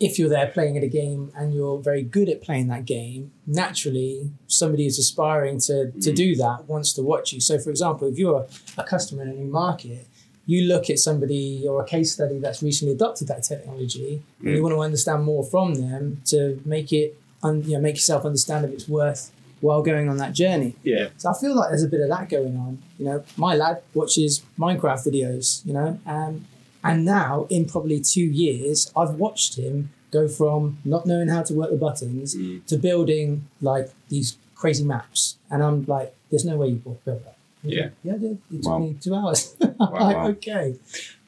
[0.00, 3.30] if you're there playing at a game and you're very good at playing that game,
[3.46, 6.16] naturally somebody who's aspiring to, to Mm.
[6.16, 7.40] do that wants to watch you.
[7.40, 8.46] So for example, if you're
[8.78, 10.06] a, customer in a new market,
[10.46, 14.58] you look at somebody or a case study that's recently adopted that technology and you
[14.58, 14.62] Mm.
[14.62, 18.64] want to understand more from them to make it un, you know, make yourself understand
[18.64, 19.30] if it's worth
[19.60, 20.74] while going on that journey.
[20.82, 21.08] Yeah.
[21.18, 22.82] So I feel like there's a bit of that going on.
[22.98, 26.46] You know, my lad watches Minecraft videos, you know, um,
[26.84, 31.54] and now in probably two years, I've watched him go from not knowing how to
[31.54, 32.64] work the buttons Mm.
[32.66, 35.36] to building like these crazy maps.
[35.50, 37.36] And I'm like, there's no way you built that.
[37.64, 37.88] Yeah.
[38.04, 38.38] Yeah, did.
[38.52, 38.78] It took Wow.
[38.78, 39.56] me two hours.
[39.80, 40.28] Wow.
[40.28, 40.76] okay.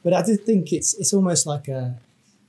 [0.03, 1.99] But I do think it's it's almost like a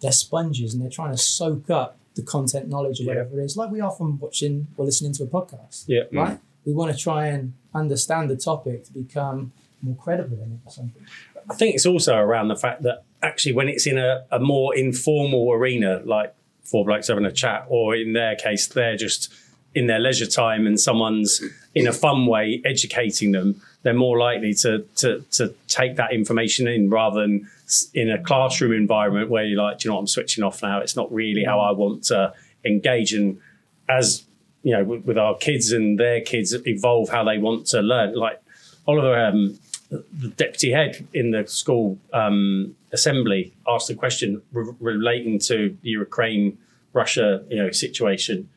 [0.00, 3.08] they're sponges and they're trying to soak up the content knowledge or Yeah.
[3.10, 6.04] whatever it is, like we are from watching or listening to a podcast Yeah.
[6.12, 6.38] right?
[6.66, 10.72] We want to try and understand the topic to become more credible in it or
[10.72, 11.02] something.
[11.50, 14.76] I think it's also around the fact that actually when it's in a, a more
[14.76, 19.32] informal arena, like four blokes having a chat, or in their case, they're just
[19.74, 21.40] in their leisure time and someone's
[21.74, 26.66] in a fun way educating them, they're more likely to to to take that information
[26.66, 27.48] in rather than
[27.94, 30.80] in a classroom environment where you're like, you know what, I'm switching off now.
[30.80, 32.32] It's not really how I want to
[32.64, 33.12] engage.
[33.12, 33.40] And
[33.88, 34.24] as
[34.62, 38.14] you know, with, with our kids and their kids evolve how they want to learn,
[38.14, 38.42] like
[38.86, 39.58] Oliver um,
[39.90, 45.88] the deputy head in the school um, assembly asked a question re- relating to the
[45.88, 46.58] Ukraine
[46.92, 48.48] Russia you know situation.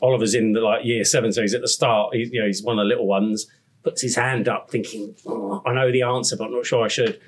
[0.00, 2.14] Oliver's in the like year seven, so he's at the start.
[2.14, 3.46] He's you know he's one of the little ones.
[3.84, 6.88] Puts his hand up, thinking, oh, "I know the answer, but I'm not sure I
[6.88, 7.20] should."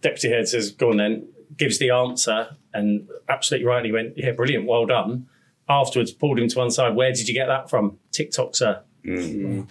[0.00, 3.84] Deputy head says, "Go on then." Gives the answer, and absolutely right.
[3.84, 5.28] He went, "Yeah, brilliant, well done."
[5.68, 6.94] Afterwards, pulled him to one side.
[6.94, 7.98] Where did you get that from?
[8.12, 9.66] TikTok, sir mm,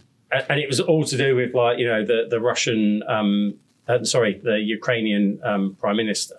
[0.50, 3.56] and it was all to do with like you know the the Russian um,
[3.88, 6.36] uh, sorry the Ukrainian um, prime minister,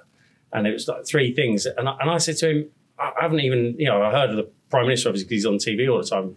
[0.53, 1.67] and it was like three things.
[1.67, 2.67] And I, and I said to him,
[2.99, 5.59] I haven't even you know I heard of the prime minister obviously 'cause he's on
[5.59, 6.37] TV all the time,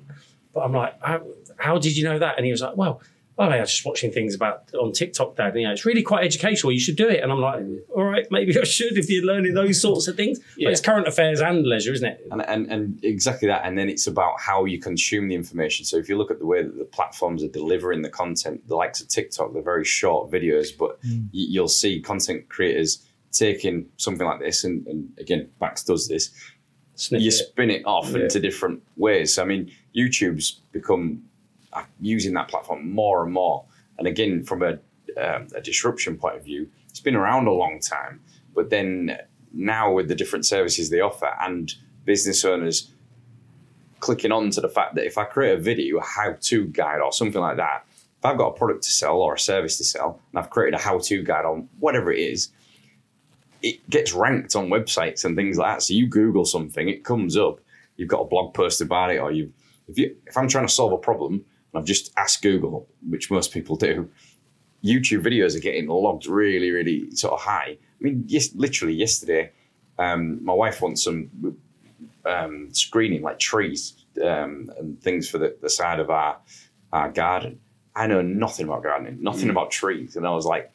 [0.54, 1.22] but I'm like, how,
[1.58, 2.38] how did you know that?
[2.38, 3.02] And he was like, well.
[3.38, 5.50] Well, I was just watching things about on TikTok, Dad.
[5.50, 6.71] And, you know, it's really quite educational.
[6.71, 7.21] You should do it.
[7.21, 7.63] And I'm like,
[7.95, 10.39] all right, maybe I should if you're learning those sorts of things.
[10.58, 10.67] Yeah.
[10.67, 12.28] But it's current affairs and leisure, isn't it?
[12.32, 13.62] and, and and exactly that.
[13.63, 15.86] And then it's about how you consume the information.
[15.86, 18.76] So if you look at the way that the platforms are delivering the content, the
[18.76, 21.26] likes of TikTok, they're very short videos, but hmm.
[21.32, 26.32] y- you'll see content creators taking something like this, and, and again, Bax does this.
[27.12, 28.23] You spin it off Yeah.
[28.23, 29.38] into different ways.
[29.38, 31.21] I mean, YouTube's become
[31.99, 33.65] using that platform more and more.
[33.97, 34.80] And again, from a,
[35.17, 38.21] um, a disruption point of view, it's been around a long time.
[38.53, 39.17] But then
[39.53, 41.73] now with the different services they offer and
[42.06, 42.91] business owners
[43.99, 47.12] clicking on to the fact that if I create a video, a how-to guide or
[47.12, 47.86] something like that,
[48.19, 50.80] if I've got a product to sell or a service to sell, and I've created
[50.80, 52.49] a how-to guide on whatever it is,
[53.62, 55.84] it gets ranked on websites and things like that.
[55.84, 57.60] So you Google something, it comes up.
[57.95, 59.51] You've got a blog post about it, or you
[59.88, 61.45] if you if I'm trying to solve a problem
[61.77, 64.09] I've just asked Google, which most people do,
[64.83, 67.77] YouTube videos are getting logged really, really sort of high.
[67.77, 69.51] I mean, yes, literally yesterday,
[69.99, 71.29] um, my wife wants some
[72.25, 76.37] um, screening like trees um, and things for the, the side of our
[76.93, 77.59] our garden.
[77.95, 80.71] I know nothing about gardening, nothing about trees, and I was like,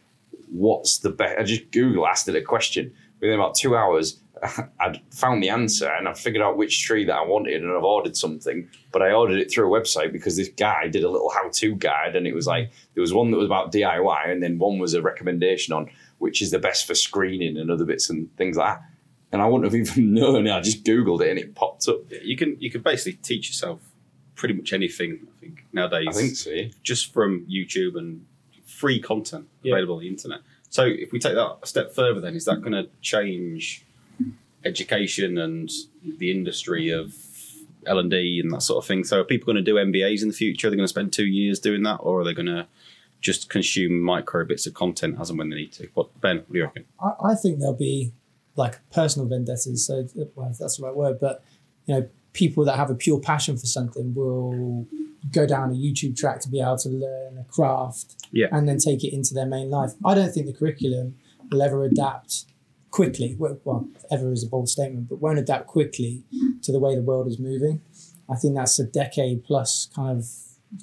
[0.50, 2.92] "What's the best?" I just Google asked it a question.
[3.20, 4.20] Within about two hours,
[4.80, 7.84] I'd found the answer and I figured out which tree that I wanted, and I've
[7.84, 8.68] ordered something.
[8.90, 12.16] But I ordered it through a website because this guy did a little how-to guide,
[12.16, 14.94] and it was like there was one that was about DIY, and then one was
[14.94, 18.74] a recommendation on which is the best for screening and other bits and things like
[18.76, 18.82] that.
[19.32, 20.46] And I wouldn't have even known.
[20.48, 21.98] I just Googled it and it popped up.
[22.10, 23.80] Yeah, you can you can basically teach yourself
[24.34, 25.26] pretty much anything.
[25.36, 26.50] I think nowadays, I think so.
[26.50, 26.68] Yeah.
[26.82, 28.26] just from YouTube and
[28.66, 29.74] free content Yeah.
[29.74, 30.40] available on the internet.
[30.70, 33.84] So if we take that a step further, then is that going to change
[34.64, 35.70] education and
[36.18, 37.14] the industry of
[37.86, 39.04] L and D and that sort of thing?
[39.04, 40.68] So are people going to do MBAs in the future?
[40.68, 42.66] Are they going to spend two years doing that, or are they going to
[43.20, 45.88] just consume micro bits of content as and when they need to?
[45.94, 46.38] What Ben?
[46.38, 46.84] What do you reckon?
[47.00, 48.12] I, I think there'll be
[48.56, 49.86] like personal vendettas.
[49.86, 51.42] So, well, that's the right word, but
[51.86, 54.86] you know, people that have a pure passion for something will
[55.32, 58.46] go down a YouTube track to be able to learn a craft Yeah.
[58.50, 59.92] and then take it into their main life.
[60.04, 61.14] I don't think the curriculum
[61.50, 62.44] will ever adapt
[62.92, 63.34] quickly.
[63.36, 66.22] Well, well, ever is a bold statement, but won't adapt quickly
[66.62, 67.80] to the way the world is moving.
[68.30, 70.26] I think that's a decade plus kind of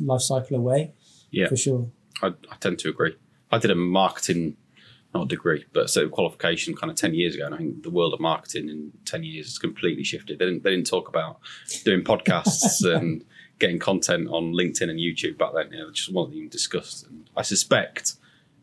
[0.02, 0.92] life cycle away.
[1.32, 1.48] Yeah.
[1.48, 1.90] For sure.
[2.22, 3.16] I, I tend to agree.
[3.52, 4.58] I did a marketing,
[5.14, 7.46] not degree, but of qualification kind of 10 years ago.
[7.46, 10.40] And I think the world of marketing in 10 years has completely shifted.
[10.40, 11.40] They didn't, they didn't talk about
[11.86, 13.24] doing podcasts and
[13.60, 15.72] getting content on LinkedIn and YouTube back then.
[15.72, 17.08] You know, it just wasn't even discussed.
[17.08, 18.16] And I suspect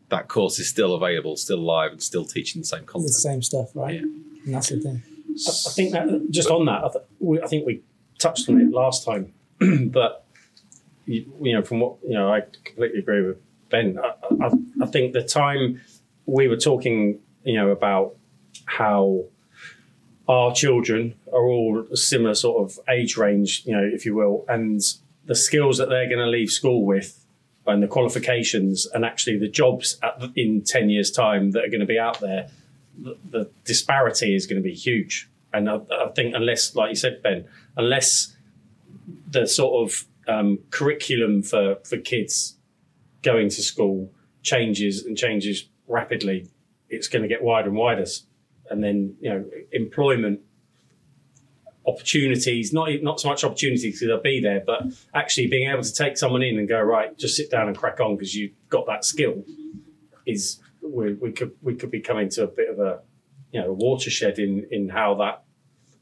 [0.09, 3.05] that course is still available, still live, and still teaching the same content.
[3.07, 3.95] It's the same stuff, right?
[3.95, 4.01] Yeah.
[4.01, 5.03] And that's the thing.
[5.05, 7.83] I I think that just on that, I, th- we, I think we
[8.17, 9.33] touched on it last time,
[9.91, 10.25] but
[11.05, 13.37] you, you know, from what you know, I completely agree with
[13.69, 13.97] Ben.
[13.99, 15.81] I, I, I think the time
[16.25, 18.15] we were talking, you know, about
[18.65, 19.25] how
[20.27, 24.45] our children are all a similar sort of age range, you know, if you will,
[24.49, 24.81] and
[25.25, 27.23] the skills that they're going to leave school with.
[27.67, 31.81] And the qualifications, and actually the jobs the- in ten years' time that are going
[31.81, 32.49] to be out there,
[32.97, 35.29] the, the disparity is going to be huge.
[35.53, 38.35] And I, I think unless, like you said, Ben, unless
[39.29, 42.55] the sort of um, curriculum for, for kids
[43.21, 44.11] going to school
[44.43, 46.47] changes and changes rapidly,
[46.89, 48.05] it's going to get wider and wider.
[48.69, 50.39] And then, you know, employment
[51.87, 55.93] opportunities, not, not so much opportunities because they'll be there, but actually being able to
[55.93, 58.85] take someone in and go, right, just sit down and crack on because you've got
[58.87, 59.43] that skill
[60.25, 62.99] is we, we could we could be coming to a bit of a
[63.51, 65.43] you know a watershed in in how that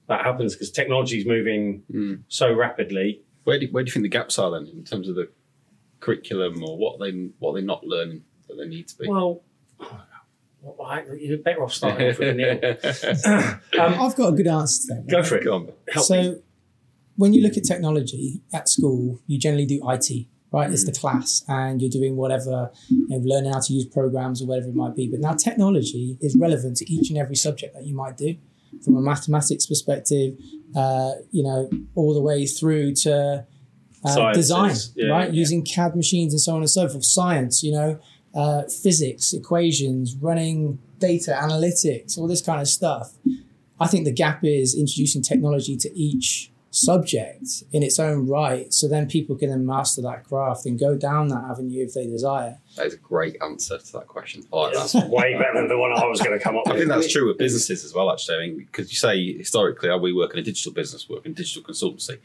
[0.08, 2.24] that happens because technology is moving Mm.
[2.28, 3.22] so rapidly.
[3.44, 5.30] Where do, where do you think the gaps are then in terms of the
[6.00, 9.08] curriculum or what they what they're not learning that they need to be?
[9.08, 9.42] Well,
[9.80, 10.08] well,
[10.84, 12.60] I- you're better off starting off with a nil.
[13.80, 15.08] um, I've got a good answer to that.
[15.08, 15.44] go for it.
[15.44, 15.70] Go on.
[15.92, 16.36] Help so me.
[17.16, 20.72] when you look at technology at school, you generally do IT, right?
[20.72, 24.48] It's the class, and you're doing whatever, you know, learning how to use programs or
[24.48, 25.08] whatever it might be.
[25.08, 28.36] But now technology is relevant to each and every subject that you might do,
[28.84, 30.38] from a mathematics perspective,
[30.76, 33.46] uh, you know, all the way through to
[34.06, 35.28] uh, design, yeah, right?
[35.28, 35.40] yeah.
[35.40, 37.06] Using CAD machines and so on and so forth.
[37.06, 38.00] Science, you know,
[38.36, 43.14] uh, physics, equations, running data analytics, all this kind of stuff.
[43.80, 48.88] I think the gap is introducing technology to each subject in its own right, so
[48.88, 52.58] then people can then master that craft and go down that avenue if they desire.
[52.76, 54.44] That is a great answer to that question.
[54.52, 54.92] I like that.
[54.92, 56.76] That's way better than the one I was going to come up with.
[56.76, 58.36] I think that's true with businesses as well, actually.
[58.36, 61.34] I mean, because you say historically, oh, we work in a digital business, work in
[61.34, 62.20] digital consultancy.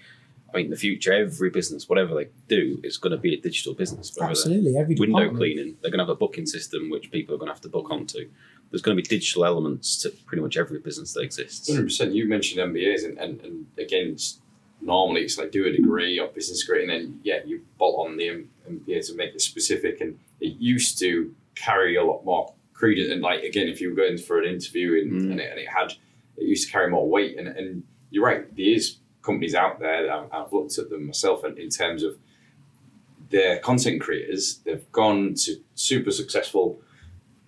[0.53, 3.41] I mean, in the future, every business, whatever they do, is going to be a
[3.41, 4.17] digital business.
[4.21, 5.37] Absolutely, every Window department.
[5.39, 7.69] cleaning, they're going to have a booking system which people are going to have to
[7.69, 8.29] book onto.
[8.71, 11.69] There's going to be digital elements to pretty much every business that exists.
[11.69, 12.15] Hundred percent.
[12.15, 14.17] You mentioned MBAs, and, and, and again,
[14.81, 18.17] normally it's like do a degree or business degree, and then yeah, you bolt on
[18.17, 20.01] the M- MBA to make it specific.
[20.01, 23.11] And it used to carry a lot more credence.
[23.13, 25.31] And like again, if you were going for an interview and, Mm.
[25.33, 25.93] and, it, and it had,
[26.37, 27.39] it used to carry more weight.
[27.39, 30.13] And, and you're right, there is companies out there.
[30.13, 32.19] I've, I've looked at them myself, and in terms of
[33.31, 36.81] their content creators, they've gone to super successful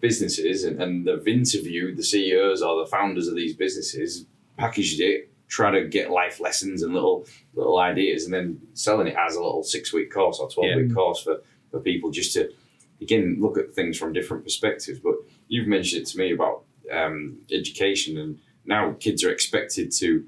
[0.01, 5.31] businesses and, and they've interviewed the CEOs or the founders of these businesses, packaged it,
[5.49, 9.43] try to get life lessons and little little ideas, and then selling it as a
[9.43, 12.51] little six week course or twelve week course for, for people just to
[13.01, 14.99] again look at things from different perspectives.
[14.99, 15.17] But
[15.49, 20.25] you've mentioned it to me about um, education, and now kids are expected to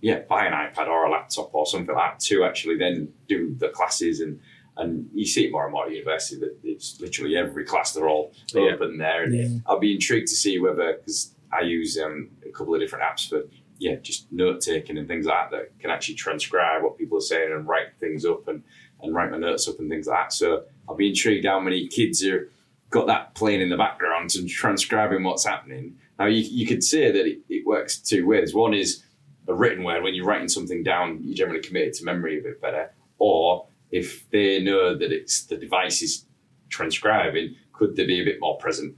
[0.00, 3.54] yeah buy an iPad or a laptop or something like that to actually then do
[3.58, 4.40] the classes and.
[4.76, 8.08] And you see it more and more at university that it's literally every class they're
[8.08, 8.70] all Yeah.
[8.72, 9.24] open there.
[9.24, 9.58] And Yeah.
[9.66, 13.28] I'll be intrigued to see whether because I use um, a couple of different apps
[13.28, 13.42] for
[13.78, 17.20] yeah just note taking and things like that that can actually transcribe what people are
[17.32, 18.62] saying and write things up and
[19.02, 20.32] and write my notes up and things like that.
[20.32, 22.48] So I'll be intrigued how many kids are
[22.88, 25.96] got that playing in the background and transcribing what's happening.
[26.18, 28.54] Now you you could say that it, it works two ways.
[28.54, 29.02] One is
[29.50, 32.42] a written word when you're writing something down, you generally commit it to memory a
[32.42, 32.92] bit better.
[33.18, 36.24] Or if they know that it's the device is
[36.68, 38.96] transcribing, could they be a bit more present?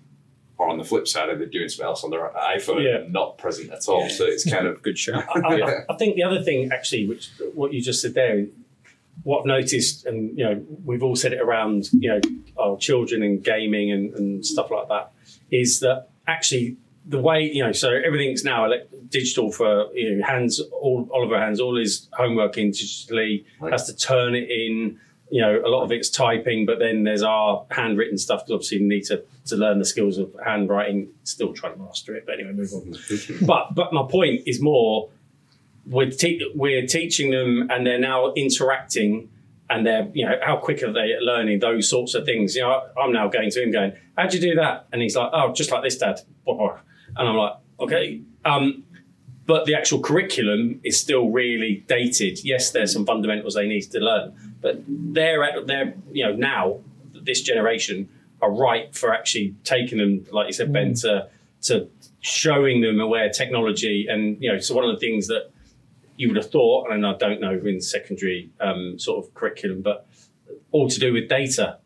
[0.58, 3.08] Or on the flip side, are they doing something else on their iPhone Yeah.
[3.08, 4.08] not present at all?
[4.10, 5.14] So it's kind of Good show.
[5.14, 8.46] I, I, I think the other thing, actually, which what you just said there,
[9.24, 12.20] what I've noticed, and you know, we've all said it around, you know,
[12.58, 15.12] our children and gaming and, and stuff like that,
[15.50, 18.70] is that actually the way you know, so everything's now
[19.08, 20.60] digital for you know, hands.
[20.72, 23.44] All Oliver hands all his homework in digitally.
[23.60, 23.72] Right.
[23.72, 24.98] Has to turn it in.
[25.30, 28.40] You know, a lot of it's typing, but then there's our handwritten stuff.
[28.40, 31.08] Because obviously, you need to to learn the skills of handwriting.
[31.24, 33.46] Still trying to master it, but anyway, move on mm-hmm.
[33.46, 35.08] but but my point is more
[35.86, 39.28] we're te- we're teaching them and they're now interacting
[39.68, 42.62] and they're you know how quick are they at learning those sorts of things you
[42.62, 45.52] know i'm now going to him going how'd you do that and he's like oh
[45.52, 46.20] just like this dad
[47.16, 48.82] and i'm like okay um,
[49.46, 52.44] but the actual curriculum is still really dated.
[52.44, 56.78] Yes there's some fundamentals they need to learn but they're at they're you know now
[57.12, 58.08] this generation
[58.40, 61.28] are right for actually taking them like you said ben to
[61.62, 61.88] to
[62.20, 64.06] showing them where technology.
[64.08, 65.50] And you know so one of the things that
[66.16, 70.06] you would have thought and i don't know in secondary um, sort of curriculum but
[70.70, 71.78] all to do with data.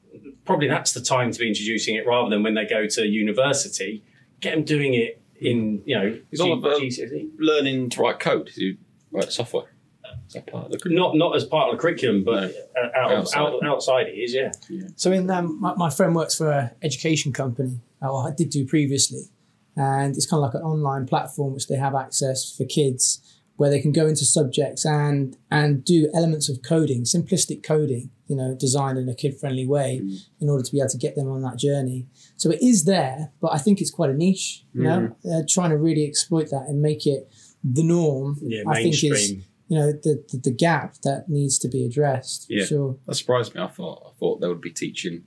[0.45, 4.03] Probably that's the time to be introducing it rather than when they go to university
[4.41, 7.31] get them doing it in you know It's all about- GCSE.
[7.39, 8.77] Learning to write code, you
[9.11, 9.73] write software.
[10.29, 12.45] Is that part of the not not as part of the curriculum but
[12.77, 13.39] uh, out, Outside.
[13.41, 14.51] Out, outside it is yeah
[14.97, 18.67] So in um, my, my friend works for an education company, or I did do
[18.67, 19.23] previously,
[19.77, 23.21] and it's kind of like an online platform which they have access for kids
[23.57, 28.37] where they can go into subjects and and do elements of coding, simplistic coding, you
[28.37, 30.03] know, designed in a kid friendly way
[30.41, 32.07] in order to be able to get them on that journey.
[32.37, 34.65] So it is there, but I think it's quite a niche.
[34.75, 37.31] You know, uh, trying to really exploit that and make it
[37.65, 38.37] the norm.
[38.43, 41.85] yeah I think is mainstream you know the, the the gap that needs to be
[41.85, 42.47] addressed.
[42.47, 42.65] for Yeah.
[42.65, 42.99] Sure.
[43.07, 43.61] That surprised me.
[43.63, 45.25] I thought I thought they would be teaching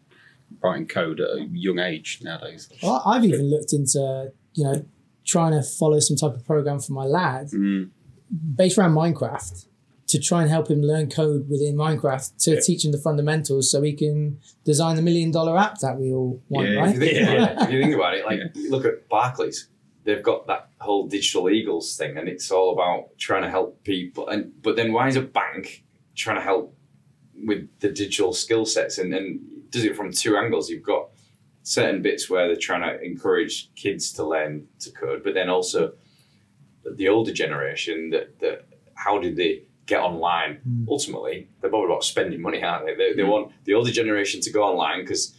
[0.63, 2.69] writing code at a young age nowadays.
[2.81, 4.85] Well, I've even looked into, you know,
[5.25, 7.89] trying to follow some type of program for my lad Mm.
[8.55, 9.65] Based around Minecraft
[10.07, 12.59] to try and help him learn code within Minecraft to Yeah.
[12.61, 16.41] teach him the fundamentals so he can design the million dollar app that we all
[16.49, 16.89] want, Yeah, right?
[16.89, 17.63] If you, think Yeah.
[17.63, 18.39] if you think about it, like
[18.69, 19.67] look at Barclays.
[20.05, 24.27] They've got that whole digital eagles thing, and it's all about trying to help people.
[24.29, 25.83] And but then why is a bank
[26.15, 26.75] trying to help
[27.45, 28.97] with the digital skill sets?
[28.97, 29.39] And, and
[29.69, 30.69] does it from two angles.
[30.69, 31.09] You've got
[31.61, 35.93] certain bits where they're trying to encourage kids to learn to code, but then also
[36.95, 40.59] the older generation that that how did they get online?
[40.67, 40.85] Mm.
[40.87, 42.95] Ultimately, they're bothered about spending money, aren't they?
[42.95, 45.35] They, they want the older generation to go online because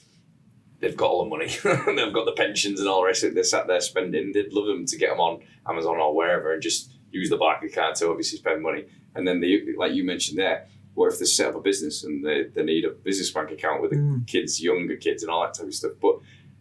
[0.80, 1.46] they've got all the money,
[1.96, 3.34] they've got the pensions and all the rest of it.
[3.34, 4.32] They're sat there spending.
[4.32, 7.74] They'd love them to get them on Amazon or wherever and just use the Barclays
[7.74, 8.86] card to obviously spend money.
[9.14, 12.24] And then they, like you mentioned there, what if they set up a business and
[12.24, 14.26] they, they need a business bank account with the Mm.
[14.26, 15.92] kids, younger kids, and all that type of stuff?
[16.00, 16.16] But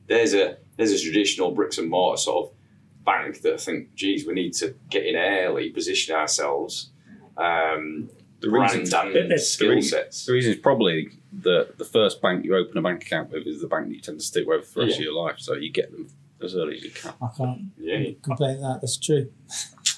[0.08, 2.54] there's a there's a traditional bricks and mortar sort of
[3.06, 6.92] bank that I think, geez, we need to get in early, position ourselves,
[7.38, 8.10] um,
[8.42, 10.26] The reason, brand the and reason- skill sets.
[10.26, 13.62] the reason is probably the the first bank you open a bank account with is
[13.62, 15.36] the bank that you tend to stick with for the rest of your life.
[15.40, 16.08] So you get them
[16.44, 17.14] as early as you can.
[17.22, 18.80] I can't Yeah, complain with that.
[18.82, 19.30] That's true.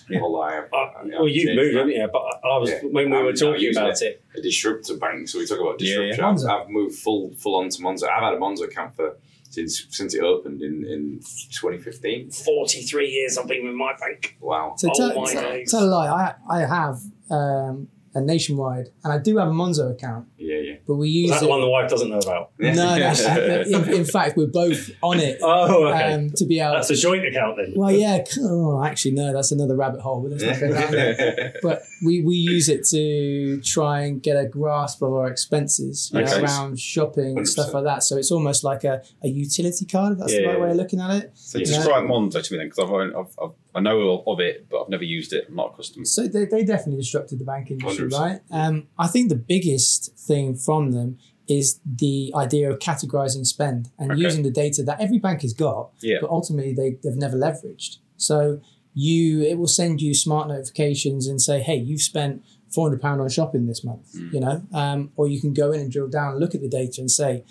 [0.09, 1.79] well, I, Uh, I- well, you've changed moved, that.
[1.79, 2.09] haven't you?
[2.11, 2.81] But I was Yeah.
[2.83, 4.21] when we I'm were talking using about it.
[4.35, 5.29] a disruptor bank.
[5.29, 6.07] So we talk about Yeah, yeah.
[6.09, 6.49] disruption.
[6.49, 8.09] I've, I've moved full full on to Monzo.
[8.09, 9.17] I've had a Monzo account for
[9.51, 11.19] since since it opened in, in
[11.51, 12.31] 2015.
[12.31, 14.37] Forty-three years I've been with my bank.
[14.39, 14.73] Wow.
[14.77, 15.71] So Oh tell, my tell, days.
[15.71, 16.33] tell a lie.
[16.49, 20.75] I, I have um, a nationwide and I do have a Monzo account, Yeah, yeah.
[20.85, 21.41] but we Is use that it.
[21.45, 22.51] the one the wife doesn't know about?
[22.59, 23.61] No, no.
[23.67, 26.13] in, in fact, we're both on it Oh, okay.
[26.13, 26.73] um, to be able.
[26.73, 27.73] That's a joint account then.
[27.75, 28.23] well, yeah.
[28.39, 29.31] Oh, actually, no.
[29.33, 30.21] That's another rabbit hole.
[30.21, 31.53] But let's not go down there.
[31.63, 36.21] but we, we use it to try and get a grasp of our expenses you
[36.21, 38.03] know, around shopping and stuff like that.
[38.03, 40.63] So it's almost like a, a utility card, if that's the right yeah.
[40.63, 41.31] way of looking at it.
[41.35, 41.65] So Yeah.
[41.65, 44.89] describe Monzo to me then, because I've, I've, I've I know of it, but I've
[44.89, 45.45] never used it.
[45.49, 46.07] I'm not accustomed.
[46.07, 48.19] So they, they definitely disrupted the banking industry, 100%.
[48.19, 48.39] right?
[48.51, 54.11] Um, I think the biggest thing from them is the idea of categorizing spend and
[54.11, 54.21] Okay.
[54.21, 56.17] using the data that every bank has got, Yeah.
[56.21, 57.97] but ultimately they, they've never leveraged.
[58.17, 58.61] So
[58.93, 63.21] you it will send you smart notifications and say, hey, you've spent four hundred pound
[63.21, 64.33] on shopping this month, Mm.
[64.33, 66.69] you know, um, or you can go in and drill down and look at the
[66.69, 67.43] data and say,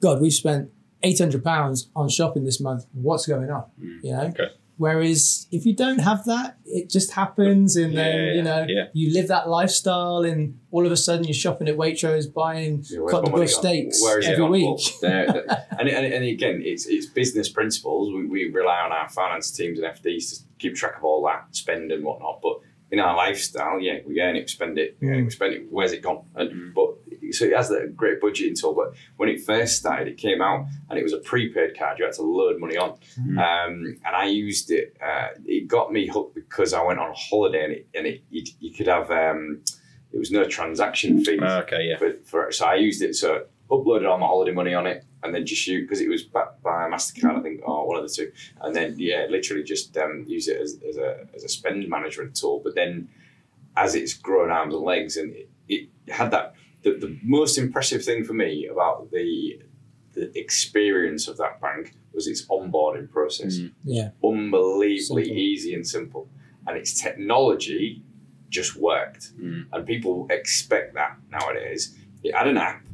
[0.00, 0.70] God, we've spent
[1.02, 2.86] eight hundred pounds on shopping this month.
[2.92, 3.64] What's going on?
[3.80, 3.98] Mm.
[4.04, 4.22] You know.
[4.26, 4.48] Okay.
[4.76, 8.84] Whereas if you don't have that, it just happens, and then Yeah, you know yeah.
[8.92, 13.00] you live that lifestyle, and all of a sudden you're shopping at Waitrose, buying Yeah,
[13.00, 13.62] where's Cote my de money Boeuf gone?
[13.62, 14.50] steaks Where is every gone?
[14.50, 14.80] week.
[15.00, 18.12] There- there- and, and, and again, it's it's business principles.
[18.12, 21.54] We, we rely on our finance teams and FDs to keep track of all that
[21.54, 22.40] spend and whatnot.
[22.42, 22.58] But
[22.90, 25.24] in our lifestyle, yeah, we earn it, spend it, we earn it, mm.
[25.26, 25.66] we spend it.
[25.70, 26.24] Where's it gone?
[26.34, 26.74] And, mm.
[26.74, 26.96] But
[27.32, 28.74] so it has a great budgeting tool.
[28.74, 31.98] But when it first started, it came out and it was a prepaid card.
[31.98, 33.38] You had to load money on, Mm.
[33.38, 34.96] um, and I used it.
[35.02, 38.42] Uh, it got me hooked because I went on holiday and it and it you,
[38.60, 39.10] you could have.
[39.10, 39.60] Um,
[40.10, 41.40] there was no transaction fees.
[41.42, 41.96] Ah, okay, yeah.
[41.98, 45.34] for, for so I used it so uploaded all my holiday money on it and
[45.34, 48.14] then just shoot because it was backed by Mastercard I think or one of the
[48.14, 51.88] two and then yeah literally just um, use it as, as a as a spend
[51.88, 53.08] management tool but then
[53.76, 56.54] as it's grown arms and legs and it, it had that
[56.84, 59.60] the, the most impressive thing for me about the
[60.12, 63.72] the experience of that bank was its onboarding process Mm.
[63.84, 64.10] Yeah.
[64.22, 65.36] unbelievably Simple.
[65.50, 66.28] easy and simple
[66.66, 68.02] and its technology
[68.48, 69.66] just worked Mm.
[69.72, 71.96] and people expect that nowadays.
[72.22, 72.86] It had an app,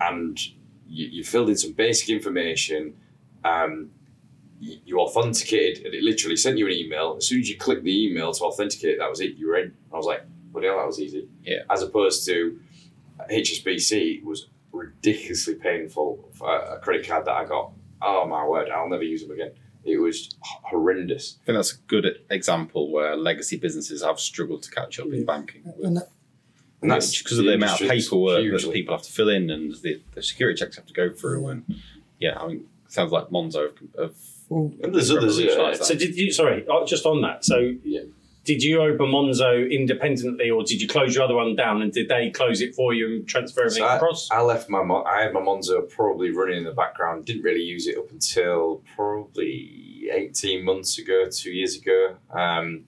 [0.00, 0.38] and
[0.86, 2.94] you, you filled in some basic information.
[3.42, 3.90] Um,
[4.60, 7.14] you, you authenticated, and it literally sent you an email.
[7.18, 9.36] As soon as you clicked the email to authenticate, that was it.
[9.36, 9.72] You were in.
[9.92, 10.22] I was like,
[10.52, 11.62] "Bloody hell, that was easy." Yeah.
[11.70, 12.60] As opposed to
[13.30, 16.30] HSBC was ridiculously painful.
[16.34, 19.52] For a credit card that I got, oh my word, I'll never use them again.
[19.84, 21.38] It was horrendous.
[21.42, 25.24] I think that's a good example where legacy businesses have struggled to catch up in
[25.24, 25.62] banking.
[25.82, 26.08] And that,
[26.82, 29.50] And that's because of the amount of industry's paperwork that people have to fill in
[29.50, 31.48] and the, the security checks have to go through.
[31.48, 31.80] And
[32.18, 34.14] yeah, I mean, it sounds like Monzo have, have
[34.50, 35.38] well, And there's others.
[35.38, 36.30] uh, So did you?
[36.32, 37.44] Sorry, uh, just on that.
[37.44, 38.02] So Yeah.
[38.44, 41.82] Did you open Monzo independently, or did you close your other one down?
[41.82, 44.30] And did they close it for you and transfer everything So I, across?
[44.30, 47.26] I left my I had my Monzo probably running in the background.
[47.26, 52.84] Didn't really use it up until probably eighteen months ago, two years ago, um,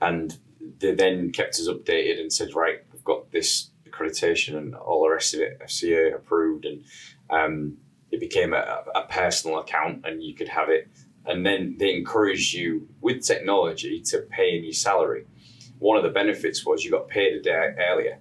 [0.00, 0.38] and
[0.78, 5.10] they then kept us updated and said, right, we've got this accreditation and all the
[5.10, 6.84] rest of it, FCA approved, and
[7.30, 7.76] um,
[8.10, 10.88] it became a, a personal account, and you could have it.
[11.30, 15.26] And then they encouraged you with technology to pay in your salary.
[15.78, 18.18] One of the benefits was you got paid a day earlier.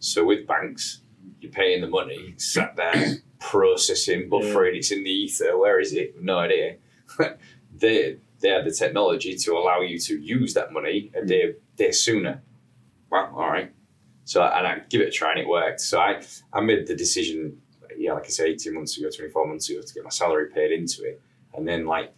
[0.00, 1.02] So with banks,
[1.40, 6.20] you're paying the money, sat there, processing, buffering, it's in the ether, where is it?
[6.20, 6.76] No idea.
[7.76, 11.26] they they had the technology to allow you to use that money a hmm.
[11.26, 12.42] day day sooner.
[13.10, 13.72] Well, all right.
[14.24, 15.80] So and I give it a try and it worked.
[15.80, 17.60] So I, I made the decision,
[17.96, 20.50] yeah, like I said, eighteen months ago, twenty four months ago, to get my salary
[20.50, 21.22] paid into it.
[21.54, 22.14] And then like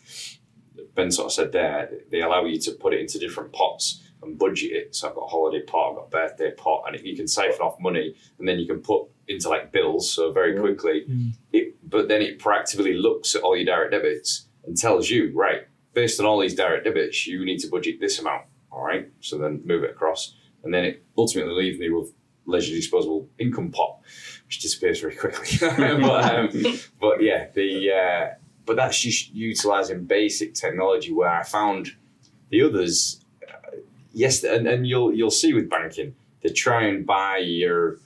[0.95, 4.39] Ben sort of said there, they allow you to put it into different pots and
[4.39, 4.95] budget it.
[4.95, 7.27] So I've got a holiday pot, I've got a birthday pot, and it, you can
[7.27, 10.13] siphon off money, and then you can put into like bills.
[10.13, 11.33] So very quickly, Mm.
[11.53, 15.63] it, but then it proactively looks at all your direct debits and tells you, right,
[15.95, 18.43] based on all these direct debits, you need to budget this amount.
[18.71, 22.13] All right, so then move it across, and then it ultimately leaves me with
[22.47, 24.01] leisure disposable income pot,
[24.47, 25.57] which disappears very quickly.
[26.01, 26.51] but, um,
[27.01, 28.35] but yeah, the uh,
[28.71, 31.97] but that's just utilizing basic technology where I found
[32.51, 33.21] the others.
[33.43, 33.79] Uh,
[34.13, 37.97] yes, and, and you'll you'll see with banking, they try and buy your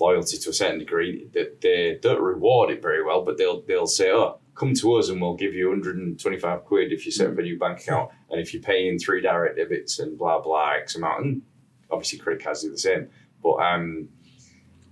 [0.00, 1.28] loyalty to a certain degree.
[1.34, 5.10] That they don't reward it very well, but they'll they'll say, "Oh, come to us
[5.10, 8.40] and we'll give you 125 quid if you set up a new bank account, and
[8.40, 11.42] if you pay in three direct debits and blah blah X amount." And
[11.90, 13.08] obviously, credit cards do the same.
[13.42, 14.08] But um,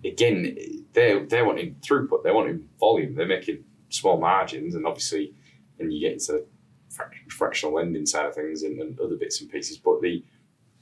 [0.04, 0.58] again,
[0.92, 3.64] they're they're wanting throughput, they're wanting volume, they're making
[3.96, 5.34] small margins, and obviously,
[5.78, 6.44] then you get into
[6.90, 9.76] frac- fractional lending side of things and, and other bits and pieces.
[9.78, 10.24] But the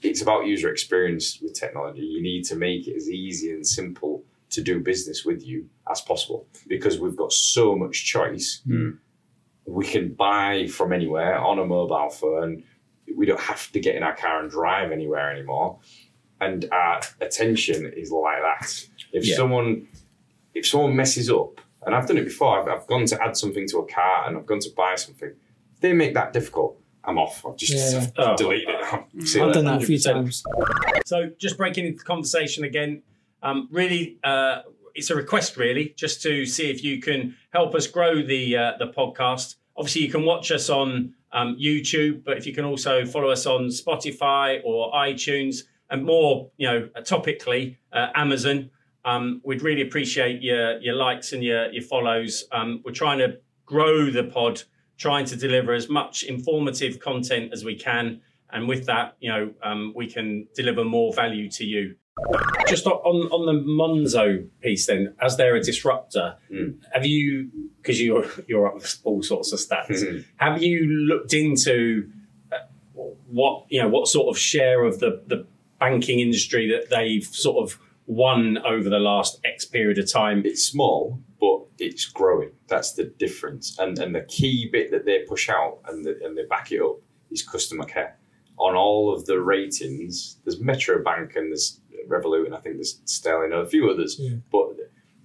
[0.02, 2.02] it's about user experience with technology.
[2.02, 6.00] You need to make it as easy and simple to do business with you as
[6.02, 8.60] possible because we've got so much choice.
[8.66, 8.90] Hmm.
[9.66, 12.64] We can buy from anywhere on a mobile phone.
[13.16, 15.78] We don't have to get in our car and drive anywhere anymore.
[16.40, 18.86] And our attention is like that.
[19.12, 19.36] If Yeah.
[19.36, 19.88] someone
[20.52, 23.66] if someone messes up, and I've done it before, I've, I've gone to add something
[23.68, 25.30] to a car and I've gone to buy something.
[25.74, 27.44] If they make that difficult, I'm off.
[27.46, 28.06] I've just Yeah.
[28.16, 28.36] Oh.
[28.36, 28.84] deleted it.
[28.84, 29.52] I've later.
[29.52, 30.42] done that a few times.
[31.04, 33.02] So just breaking into the conversation again,
[33.42, 34.62] um, really, uh,
[34.94, 38.72] it's a request really, just to see if you can help us grow the uh,
[38.78, 39.56] the podcast.
[39.76, 43.44] Obviously, you can watch us on um, YouTube, but if you can also follow us
[43.44, 48.70] on Spotify or iTunes, and more, you know, topically, uh, Amazon.
[49.04, 52.44] Um, we'd really appreciate your your likes and your your follows.
[52.52, 54.62] Um, we're trying to grow the pod,
[54.96, 59.52] trying to deliver as much informative content as we can, and with that, you know,
[59.62, 61.96] um, we can deliver more value to you.
[62.68, 62.92] Just on
[63.30, 66.76] on the Monzo piece, then, as they're a disruptor, Mm.
[66.92, 67.50] have you
[67.82, 70.24] because you're you're up with all sorts of stats, Mhm.
[70.36, 72.08] have you looked into
[72.52, 72.58] uh,
[73.28, 75.44] what you know what sort of share of the the
[75.80, 80.42] banking industry that they've sort of won over the last X period of time?
[80.44, 82.50] it's small, but it's growing.
[82.68, 83.78] That's the difference.
[83.78, 86.82] And and the key bit that they push out and the, and they back it
[86.82, 86.96] up
[87.30, 88.18] is customer care.
[88.58, 93.00] On all of the ratings, there's Metro Bank and there's Revolut and I think there's
[93.04, 94.16] Starling and a few others.
[94.18, 94.36] Yeah.
[94.52, 94.76] But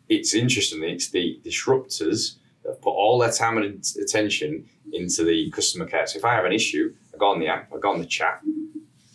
[0.07, 0.83] it's interesting.
[0.83, 6.07] It's the disruptors that have put all their time and attention into the customer care.
[6.07, 8.05] So if I have an issue, I go on the app, I go on the
[8.05, 8.41] chat,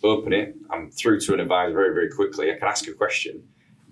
[0.03, 0.55] open it.
[0.69, 2.51] I'm through to an advisor very, very quickly.
[2.51, 3.43] I can ask a question.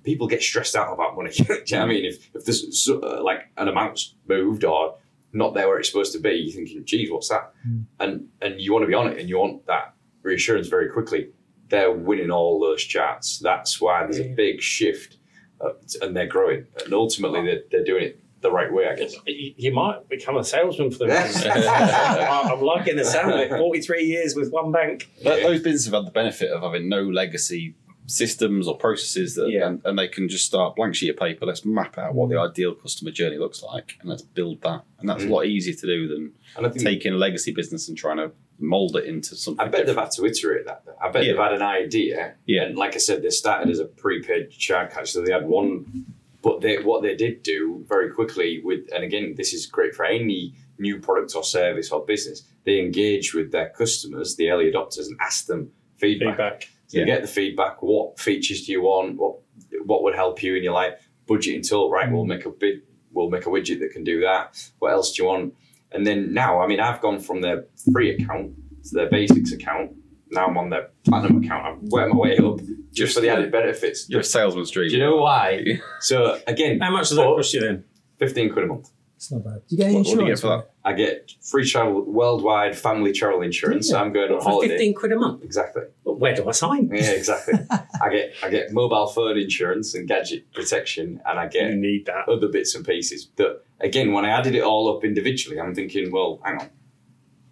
[0.04, 1.30] People get stressed out about money.
[1.36, 2.06] Do you know what I mean?
[2.06, 4.98] If, if there's uh, like an amount's moved or
[5.32, 7.54] not there where it's supposed to be, you're thinking, geez, what's that?
[8.00, 11.30] And and you want to be on it and you want that reassurance very quickly.
[11.70, 13.40] They're winning all those charts.
[13.40, 15.18] That's why there's a big shift
[15.60, 15.70] uh,
[16.02, 16.68] and they're growing.
[16.84, 19.16] And ultimately, they're, they're doing it the right way, I guess.
[19.26, 21.32] You you might become a salesman for them.
[21.46, 23.50] I'm liking the sound of it.
[23.58, 25.10] 43 years with one bank.
[25.24, 27.76] Th- Those businesses have had the benefit of having no legacy
[28.06, 29.68] systems or processes that Yeah.
[29.68, 32.36] and, and they can just start blank sheet of paper let's map out what the
[32.36, 32.50] mm.
[32.50, 35.32] ideal customer journey looks like and let's build that and that's a mm.
[35.32, 38.32] lot easier to do than And I think taking a legacy business and trying to
[38.60, 40.84] mold it into something I bet they've had to iterate that.
[41.02, 41.34] I bet Yeah.
[41.34, 42.36] they've had an idea.
[42.46, 42.64] Yeah.
[42.64, 46.06] And like I said, they started as a prepaid charge catch, so they had one.
[46.42, 50.04] But they, what they did do very quickly with, and again, this is great for
[50.04, 52.44] any new product or service or business.
[52.66, 56.32] They engage with their customers, the early adopters, and ask them feedback.
[56.32, 56.70] Feedback.
[56.94, 57.82] So you get the feedback.
[57.82, 59.18] What features do you want?
[59.18, 59.38] What
[59.86, 61.10] what would help you in your life?
[61.28, 62.12] Budgeting tool, right?
[62.12, 62.28] We'll mm.
[62.28, 62.82] make a bid.
[63.12, 64.72] We'll make a widget that can do that.
[64.80, 65.56] What else do you want?
[65.92, 68.54] And then now, I mean, I've gone from their free account
[68.86, 69.92] to their basics account.
[70.30, 71.66] Now I'm on their platinum account.
[71.66, 72.60] I've worked my way up
[72.92, 74.08] just for the added benefits.
[74.10, 75.64] you're a salesman's dream Do you know why?
[76.02, 77.86] So again, How much does that cost you then?
[78.18, 78.90] fifteen quid a month.
[79.24, 79.62] It's not bad.
[79.70, 80.70] You get any What- what do you insurance get for that?
[80.84, 83.90] I get free travel, worldwide family travel insurance.
[83.90, 84.02] Yeah.
[84.02, 84.74] I'm going on For holiday.
[84.74, 85.44] 15 quid a month.
[85.46, 85.84] Exactly.
[86.04, 86.90] Where do I sign?
[86.94, 87.54] Yeah, exactly.
[88.02, 92.06] I get I get mobile phone insurance and gadget protection, and I get You need
[92.08, 92.28] that.
[92.28, 93.30] other bits and pieces.
[93.38, 96.70] That again, when I added it all up individually, I'm thinking, well, hang on,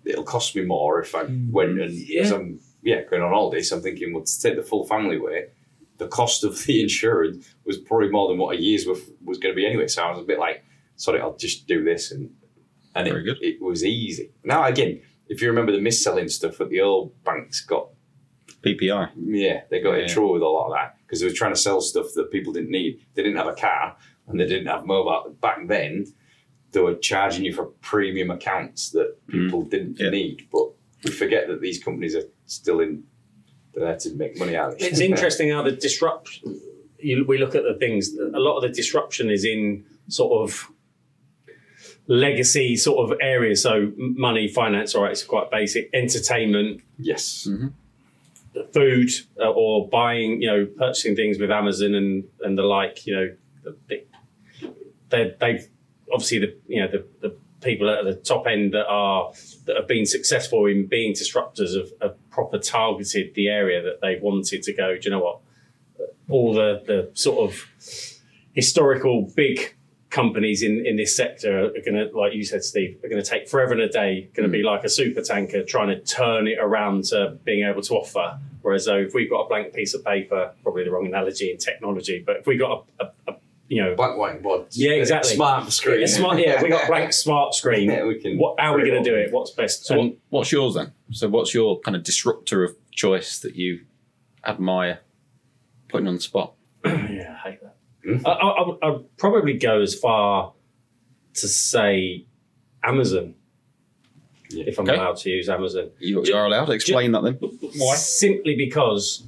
[0.04, 1.52] it'll cost me more if I Mm.
[1.52, 2.34] went and Yeah.
[2.36, 3.62] I'm yeah going on holiday.
[3.62, 5.46] So I'm thinking, well, to take the full family way
[6.00, 9.54] the cost of the insurance was probably more than what a year's worth was going
[9.54, 9.88] to be anyway.
[9.88, 10.64] So I was a bit like,
[11.02, 12.32] sorry, I'll just do this, and
[12.96, 13.38] and Very it, good.
[13.42, 14.32] it was easy.
[14.44, 17.88] Now again, if you remember the mis-selling stuff that the old banks got
[18.62, 21.54] PPI yeah, they got in trouble with a lot of that because they were trying
[21.54, 23.06] to sell stuff that people didn't need.
[23.16, 23.98] They didn't have a car
[24.28, 25.36] and they didn't have mobile.
[25.42, 26.06] Back then,
[26.72, 29.46] they were charging you for premium accounts that mm-hmm.
[29.46, 30.10] people didn't Yeah.
[30.10, 30.48] need.
[30.52, 30.68] But
[31.04, 33.04] we forget that these companies are still in
[33.74, 34.84] there to make money out of it.
[34.84, 36.62] It's interesting how the disruption.
[37.04, 38.14] We look at the things.
[38.16, 40.72] A lot of the disruption is in sort of
[42.08, 43.62] legacy sort of areas.
[43.64, 45.90] So money, finance, all right, it's quite basic.
[45.94, 47.48] Entertainment, yes.
[48.74, 53.06] food, uh, or buying, you know, purchasing things with Amazon and and the like.
[53.06, 53.36] You know,
[53.88, 54.04] the-
[55.10, 55.68] they they've
[56.12, 59.32] obviously the you know the, the people at the top end that are
[59.66, 64.18] that have been successful in being disruptors have, have proper targeted the area that they
[64.22, 64.96] wanted to go.
[64.96, 65.40] Do you know what?
[66.30, 68.18] All the the sort of
[68.54, 69.76] historical big
[70.12, 73.28] companies in, in this sector are going to, like you said, Steve, are going to
[73.28, 74.30] take forever and a day.
[74.34, 74.68] Going to be hmm.
[74.68, 78.38] like a super tanker trying to turn it around to being able to offer.
[78.62, 81.58] Whereas though if we've got a blank piece of paper, probably the wrong analogy in
[81.58, 83.36] technology, but if we've got a, a, a
[83.70, 84.68] you know Black whiteboard.
[84.72, 85.36] Yeah, exactly.
[85.36, 86.04] Smart screen.
[86.04, 87.90] a smart, yeah, we got a blank smart screen.
[87.90, 88.38] Yeah, we can.
[88.38, 89.32] What, how are we going to do it?
[89.32, 89.86] What's best?
[89.86, 93.86] so what, what's yours then so what's your kind of disruptor of choice that you
[94.46, 95.00] admire
[95.88, 96.61] putting on the spot yeah,
[98.06, 98.24] I hate that.
[98.24, 98.28] Hmm?
[98.28, 100.54] I, I, I- I'd probably go as far
[101.36, 102.26] to say
[102.84, 103.36] Amazon,
[104.50, 104.66] Yeah.
[104.68, 104.98] if I'm Okay.
[105.00, 105.92] allowed to use Amazon.
[106.00, 107.36] you, you are allowed to explain that then
[107.78, 109.24] why Simply because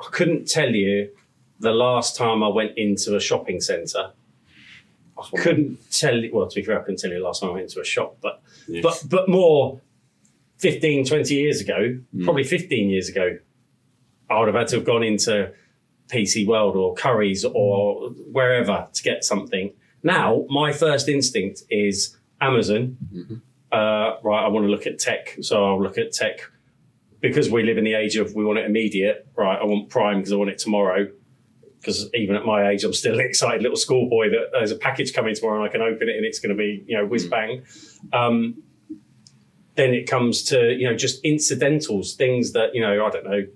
[0.00, 1.10] I couldn't tell you
[1.58, 4.12] the last time I went into a shopping centre.
[5.18, 7.50] I couldn't tell you, well, to be fair, I couldn't tell you the last time
[7.50, 8.80] I went into a shop, but Yeah.
[8.82, 9.80] but but more
[10.58, 12.24] 15, 20 years ago, Hmm.
[12.24, 13.38] probably 15 years ago,
[14.30, 15.52] I would have had to have gone into
[16.10, 19.72] PC World or Curry's or wherever to get something.
[20.02, 22.96] Now, my first instinct is Amazon.
[23.12, 23.34] Mm-hmm.
[23.72, 26.40] Uh, right, I want to look at tech, so I'll look at tech
[27.20, 29.28] because we live in the age of we want it immediate.
[29.36, 31.08] Right, I want Prime because I want it tomorrow.
[31.78, 35.14] Because even at my age, I'm still an excited little schoolboy that there's a package
[35.14, 37.26] coming tomorrow and I can open it and it's going to be, you know, whiz
[37.26, 37.62] bang.
[38.12, 38.62] Um,
[39.76, 43.46] then it comes to, you know, just incidentals, things that, you know, I don't know,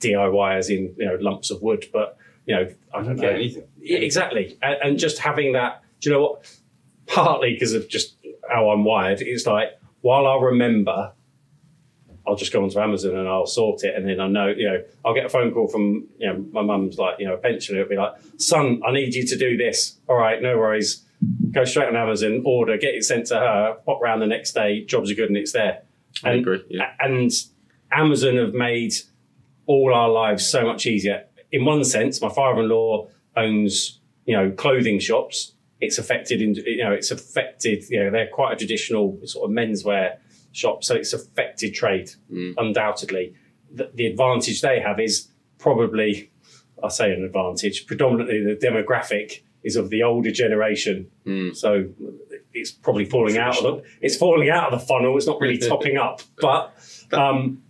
[0.00, 2.16] DIY as in, you know, lumps of wood, but,
[2.46, 3.28] you know, I don't know.
[3.28, 3.64] anything.
[3.82, 4.58] Exactly.
[4.62, 6.56] And, and just having that, do you know what?
[7.06, 8.16] Partly because of just
[8.50, 11.12] how I'm wired, it's like, while I remember,
[12.26, 13.94] I'll just go onto Amazon and I'll sort it.
[13.94, 16.62] And then I know, you know, I'll get a phone call from, you know, my
[16.62, 17.80] mum's like, you know, pensioner.
[17.80, 19.98] It'll be like, son, I need you to do this.
[20.08, 21.04] All right, no worries.
[21.52, 24.84] Go straight on Amazon, order, get it sent to her, pop round the next day,
[24.84, 25.82] jobs are good and it's there.
[26.24, 26.92] I agree, yeah.
[27.00, 27.30] And
[27.92, 28.94] Amazon have made
[29.66, 31.24] all our lives so much easier.
[31.52, 35.52] In one sense, my father-in-law owns, you know, clothing shops.
[35.80, 39.54] It's affected in, you know, it's affected, you know, they're quite a traditional sort of
[39.56, 40.16] menswear
[40.52, 40.82] shop.
[40.84, 42.10] So it's affected trade,
[42.56, 43.34] undoubtedly.
[43.70, 46.30] the, the advantage they have is probably,
[46.82, 51.10] I say an advantage, predominantly the demographic is of the older generation.
[51.26, 51.56] Mm.
[51.56, 51.88] So
[52.54, 55.16] it's probably falling out of the, it's falling out of the funnel.
[55.16, 56.74] It's not really topping up, but
[57.12, 57.62] um,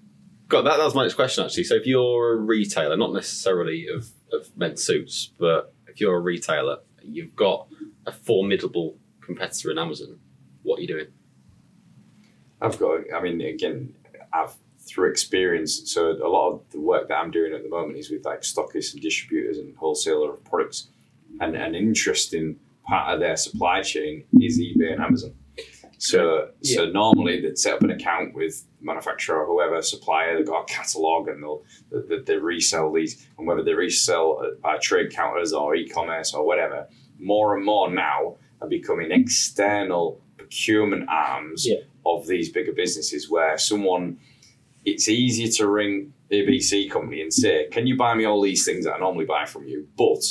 [0.48, 1.64] God, that, that was my next question actually.
[1.64, 6.20] So if you're a retailer, not necessarily of, of men's suits, but if you're a
[6.20, 7.68] retailer, you've got
[8.06, 10.18] a formidable competitor in Amazon.
[10.62, 11.06] What are you doing?
[12.60, 13.94] I've got, I mean, again,
[14.32, 14.54] I've
[14.86, 15.92] through experience.
[15.92, 18.42] So a lot of the work that I'm doing at the moment is with like
[18.42, 20.88] stockists and distributors and wholesaler of products.
[21.40, 25.34] And an interesting part of their supply chain is eBay and Amazon.
[25.98, 30.36] So so normally they'd set up an account with manufacturer or whoever supplier.
[30.36, 33.26] They've got a catalog and they'll they, they resell these.
[33.38, 36.86] And whether they resell by trade counters or e-commerce or whatever,
[37.18, 41.78] more and more now are becoming external procurement arms Yeah.
[42.04, 44.18] of these bigger businesses where someone
[44.84, 48.84] it's easier to ring ABC company and say, Can you buy me all these things
[48.84, 49.88] that I normally buy from you?
[49.96, 50.22] But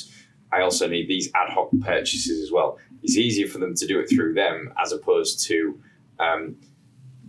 [0.52, 2.78] I also need these ad hoc purchases as well.
[3.06, 5.80] It's easier for them to do it through them as opposed to
[6.20, 6.56] um,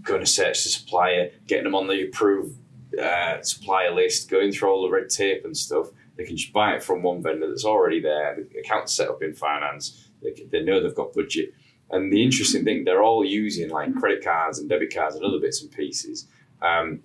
[0.03, 2.57] going to search the supplier, getting them on the approved
[2.99, 5.89] uh, supplier list, going through all the red tape and stuff.
[6.17, 8.39] They can just buy it from one vendor that's already there.
[8.51, 10.09] The account's set up in finance.
[10.23, 11.53] They, they know they've got budget.
[11.91, 15.41] And the interesting thing, they're all using like credit cards and debit cards and other
[15.41, 16.27] bits and pieces.
[16.63, 17.01] Um,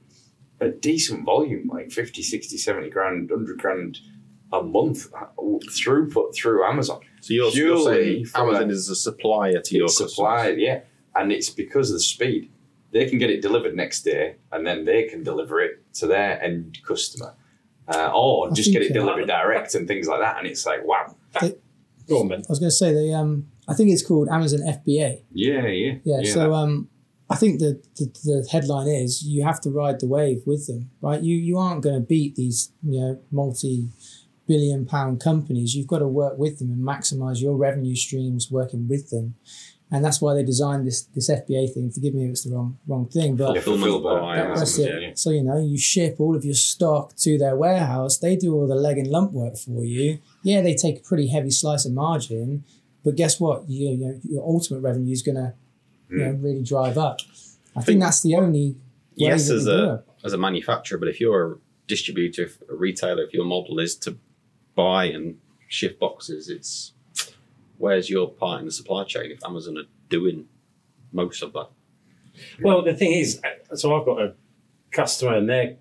[0.62, 4.00] a decent volume, like 50, 60, 70 grand, 100 grand
[4.54, 7.02] a month uh, throughput through Amazon.
[7.22, 10.58] So you're, you're Purely saying Amazon a- is a supplier to your It's customers.
[10.58, 10.82] yeah.
[11.16, 12.52] And it's because of the speed.
[12.92, 16.42] They can get it delivered next day and then they can deliver it to their
[16.44, 17.36] end customer.
[17.88, 20.38] Uh, or I just get it think, uh, delivered direct and things like that.
[20.38, 21.16] And it's like, wow.
[22.08, 22.40] go on, Ben.
[22.40, 25.22] I was going to say they um I think it's called Amazon FBA.
[25.32, 25.94] Yeah, yeah.
[26.04, 26.34] Yeah.
[26.34, 26.90] so um
[27.30, 30.92] I think the, the the headline is you have to ride the wave with them,
[31.02, 31.22] right?
[31.22, 33.90] You you aren't going to beat these you know multi
[34.48, 35.76] billion pound companies.
[35.76, 39.36] You've got to work with them and maximize your revenue streams working with them.
[39.94, 41.92] And that's why they designed this this FBA thing.
[41.92, 44.78] Forgive me if it's the wrong wrong thing, but Yeah, fulfilled by by that- that's
[44.80, 45.02] it.
[45.02, 45.12] yeah.
[45.16, 48.18] So you know, you ship all of your stock to their warehouse.
[48.18, 50.20] They do all the leg and lump work for you.
[50.44, 52.64] Yeah, they take a pretty heavy slice of margin,
[53.04, 53.70] but guess what?
[53.70, 55.54] You, you know, your ultimate revenue is going to
[56.10, 56.44] you know, hmm.
[56.44, 57.20] really drive up.
[57.76, 58.76] I think that's the only way
[59.16, 61.56] yes, as a as a manufacturer, but if you're a
[61.88, 64.18] distributor, if a retailer, if your model is to
[64.76, 66.94] buy and shift boxes, it's
[67.78, 70.48] where's your part in the supply chain if Amazon are doing
[71.12, 71.70] most of that?
[72.62, 74.34] Well, the thing is, uh, so I've got a
[74.92, 75.78] customer, and they're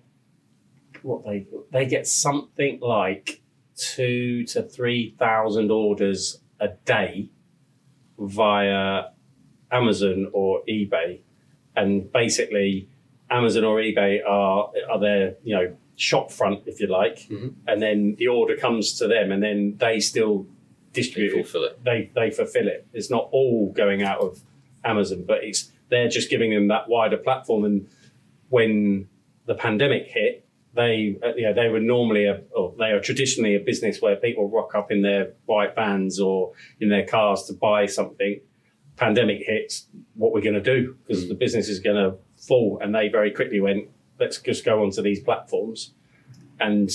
[1.01, 3.41] what they they get something like
[3.75, 7.29] two to three thousand orders a day
[8.19, 9.05] via
[9.71, 11.19] Amazon or eBay,
[11.75, 12.89] and basically
[13.29, 15.75] Amazon or eBay are are their you know
[16.09, 17.53] shop front, if you like, Mhm.
[17.67, 20.47] and then the order comes to them, and then they still
[20.93, 21.83] distribute it fulfill it.
[21.83, 22.85] they they fulfill it.
[22.93, 24.39] It's not all going out of
[24.83, 27.65] Amazon, but it's they're just giving them that wider platform.
[27.65, 27.87] And
[28.49, 29.07] when
[29.45, 30.43] the pandemic hit,
[30.73, 34.15] they uh, you know they were normally a or they are traditionally a business where
[34.15, 38.41] people rock up in their white vans or in their cars to buy something.
[38.97, 42.93] Pandemic hits, what we're going to do because the business is going to fall, and
[42.93, 43.87] they very quickly went,
[44.21, 45.93] let's just go onto these platforms,
[46.59, 46.89] and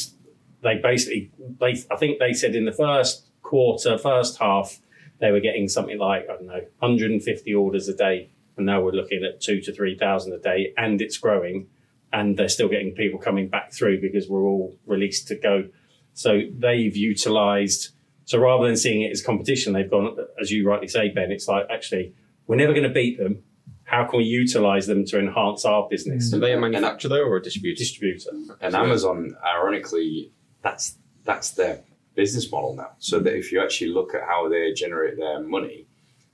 [0.62, 4.80] they basically they I think they said in the first quarter, first half,
[5.20, 8.92] they were getting something like I don't know, 150 orders a day, and now we're
[8.92, 11.66] looking at two to three thousand a day, and it's growing,
[12.12, 15.68] and they're still getting people coming back through because we're all released to go.
[16.14, 17.90] So they've utilised.
[18.24, 21.30] So rather than seeing it as competition, they've gone, as you rightly say, Ben.
[21.30, 22.14] It's like actually
[22.46, 23.42] we're never going to beat them.
[23.86, 26.34] How can we utilise them to enhance our business?
[26.34, 27.78] Are they a manufacturer though or a distributor?
[27.78, 28.30] Distributor.
[28.60, 31.80] And Amazon, ironically, that's that's their
[32.16, 32.90] business model now.
[32.98, 35.86] So that if you actually look at how they generate their money,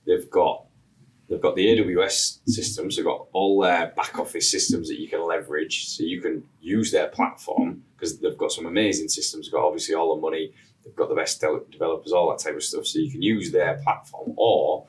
[0.07, 0.65] they've got
[1.29, 5.23] they've got the AWS systems, they've got all their back office systems that you can
[5.23, 9.45] leverage, so you can use their platform because they've got some amazing systems.
[9.45, 12.55] They've got obviously all the money, they've got the best de- developers, all that type
[12.55, 12.87] of stuff.
[12.87, 14.87] So you can use their platform or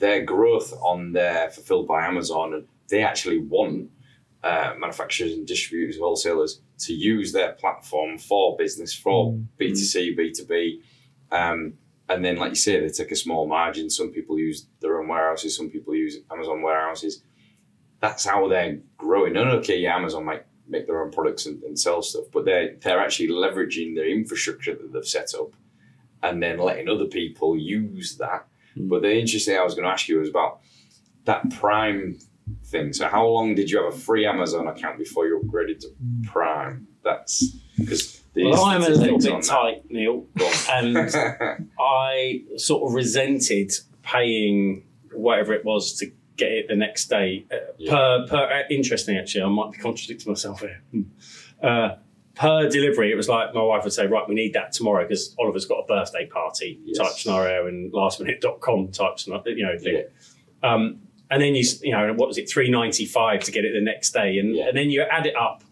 [0.00, 3.90] their growth on their fulfilled by Amazon, and they actually want
[4.42, 10.80] uh, manufacturers and distributors, wholesalers to use their platform for business, for B2C, B2B.
[11.30, 11.74] Um,
[12.08, 13.88] and then, like you say, they take a small margin.
[13.88, 17.22] Some people use their own warehouses, some people use Amazon warehouses.
[18.00, 19.36] That's how they're growing.
[19.36, 22.76] And okay, yeah, Amazon might make their own products and, and sell stuff, but they're,
[22.80, 25.54] they're actually leveraging their infrastructure that they've set up
[26.22, 28.46] and then letting other people use that.
[28.76, 30.60] But the interesting thing I was going to ask you was about
[31.24, 32.18] that prime
[32.66, 32.92] thing.
[32.92, 35.88] So how long did you have a free Amazon account before you upgraded to
[36.24, 36.86] Prime?
[37.04, 40.26] That's because Well, I'm a little bit tight, Neil,
[40.70, 40.96] and.
[41.80, 46.06] I sort of resented paying whatever it was to
[46.36, 47.46] get it the next day.
[47.52, 47.90] Uh, Yeah.
[47.92, 50.82] Per per uh, interesting, actually, I might be contradicting myself here.
[50.92, 51.02] Hmm.
[51.62, 51.90] Uh,
[52.40, 55.34] per delivery, it was like my wife would say, "Right, we need that tomorrow because
[55.38, 56.96] Oliver's got a birthday party Yes.
[56.96, 60.04] type scenario and lastminute.com type scenario, you know thing."
[60.62, 63.72] Um, and then you you know what was it three ninety five to get it
[63.74, 64.68] the next day, and Yeah.
[64.68, 65.62] and then you add it up.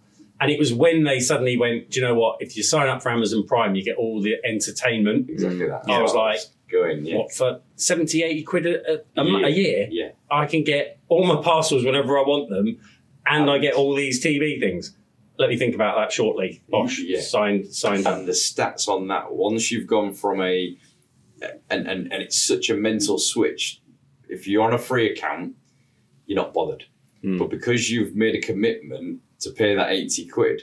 [0.40, 2.36] And it was when they suddenly went, do you know what?
[2.40, 5.82] If you sign up for Amazon Prime, you get all the entertainment exactly that.
[5.88, 6.38] I was like,
[6.70, 10.10] going, yeah, what for 70 80 quid a, a, a, a year yeah.
[10.30, 12.78] i can get all my parcels whenever i want them
[13.26, 14.94] and i get all these tv things
[15.38, 16.62] let me think about that shortly.
[16.68, 17.20] Bosh Yeah.
[17.20, 18.06] signed signed.
[18.06, 20.76] Up and the stats on that once you've gone from a
[21.70, 23.80] and, and and it's such a mental switch
[24.28, 25.54] if you're on a free account
[26.26, 26.84] you're not bothered.
[27.22, 27.36] Hmm.
[27.38, 30.62] but because you've made a commitment to pay that 80 quid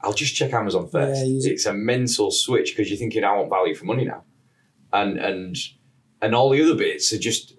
[0.00, 1.20] i'll just check amazon first.
[1.20, 4.24] Yeah, use it's a mental switch because you're thinking i want value for money now.
[4.92, 5.56] And and
[6.20, 7.51] and all the other bits are just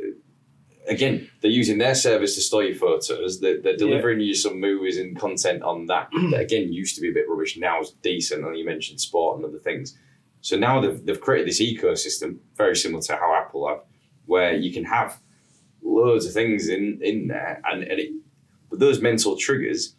[0.88, 3.40] again they're using their service to store your photos.
[3.40, 7.10] They're, they're delivering you some movies and content on that that again used to be
[7.10, 7.58] a bit rubbish.
[7.58, 8.46] Now is decent.
[8.46, 9.98] And you mentioned sport and other things.
[10.42, 13.80] So now they've, they've created this ecosystem very similar to how apple have
[14.26, 15.20] where you can have
[15.82, 17.62] loads of things in in there.
[17.66, 18.12] And, and it
[18.70, 19.96] but those mental triggers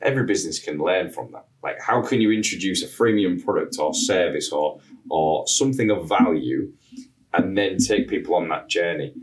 [0.00, 1.46] every business can learn from that.
[1.62, 6.72] Like how can you introduce a freemium product or service or or something of value
[7.34, 9.14] and then take people on that journey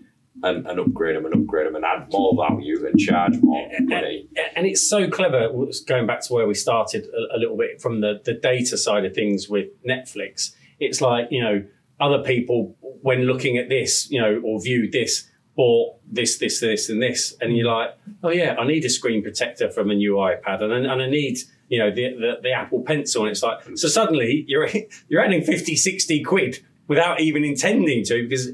[0.44, 4.28] and, and upgrade them and upgrade them and add more value and charge more money.
[4.56, 5.50] and it's so clever
[5.88, 9.06] going back to where we started a, a little bit from the, the data side
[9.06, 11.64] of things with netflix it's like you know
[12.00, 16.90] other people when looking at this you know or viewed this bought this this this
[16.90, 17.90] and this and you're like
[18.24, 21.10] oh yeah i need a screen protector from a new ipad and, I- and i
[21.10, 21.38] need
[21.68, 24.68] you know the, the, the apple pencil and it's like so suddenly you're
[25.10, 28.52] you're adding 50 60 quid without even intending to because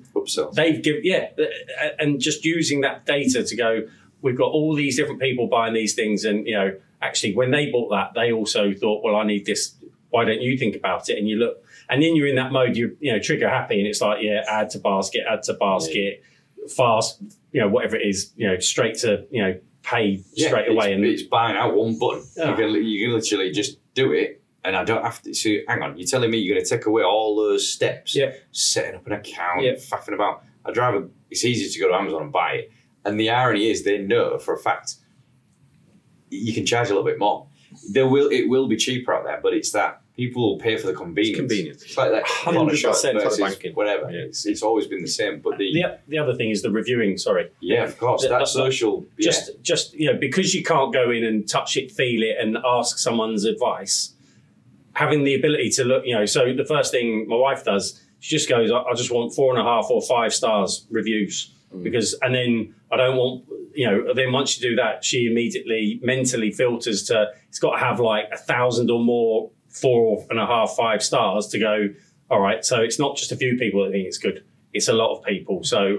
[0.53, 1.29] they've given yeah
[1.97, 3.87] and just using that data to go
[4.21, 7.71] we've got all these different people buying these things and you know actually when they
[7.71, 9.73] bought that they also thought well i need this
[10.09, 12.75] why don't you think about it and you look and then you're in that mode
[12.75, 16.21] you you know trigger happy and it's like yeah add to basket add to basket
[16.75, 17.21] fast
[17.51, 20.87] you know whatever it is you know straight to you know pay Yeah, straight away
[20.87, 22.25] it's, and it's buying out one button.
[22.35, 22.49] Yeah.
[22.49, 25.33] You, can, you can literally just do it and I don't have to.
[25.33, 28.31] So hang on, you're telling me you're going to take away all those steps, Yeah.
[28.51, 29.73] setting up an account, Yeah.
[29.73, 30.43] faffing about.
[30.65, 31.07] I drive a.
[31.29, 32.71] It's easy to go to Amazon and buy it,
[33.05, 34.95] and the irony is they know for a fact
[36.29, 37.47] you can charge a little bit more.
[37.91, 40.87] There will it will be cheaper out there, but it's that people will pay for
[40.87, 41.37] the convenience.
[41.37, 41.83] convenience.
[41.83, 43.73] It's like that 100% versus like banking.
[43.73, 44.09] whatever.
[44.09, 44.21] Yeah.
[44.21, 45.41] It's, it's always been the same.
[45.41, 48.47] But the, the, the other thing is the reviewing sorry yeah, of course, The- that
[48.47, 49.05] social.
[49.17, 49.25] yeah.
[49.29, 52.57] just just you know because you can't go in and touch it feel it and
[52.65, 54.13] ask someone's advice
[54.95, 58.35] having the ability to look you know so the first thing my wife does she
[58.35, 61.83] just goes i, I just want four and a half or five stars reviews mm.
[61.83, 65.99] because and then i don't want you know then once you do that she immediately
[66.03, 70.45] mentally filters to it's got to have like a thousand or more four and a
[70.45, 71.89] half five stars to go
[72.29, 74.43] all right so it's not just a few people that think it's good
[74.73, 75.97] it's a lot of people so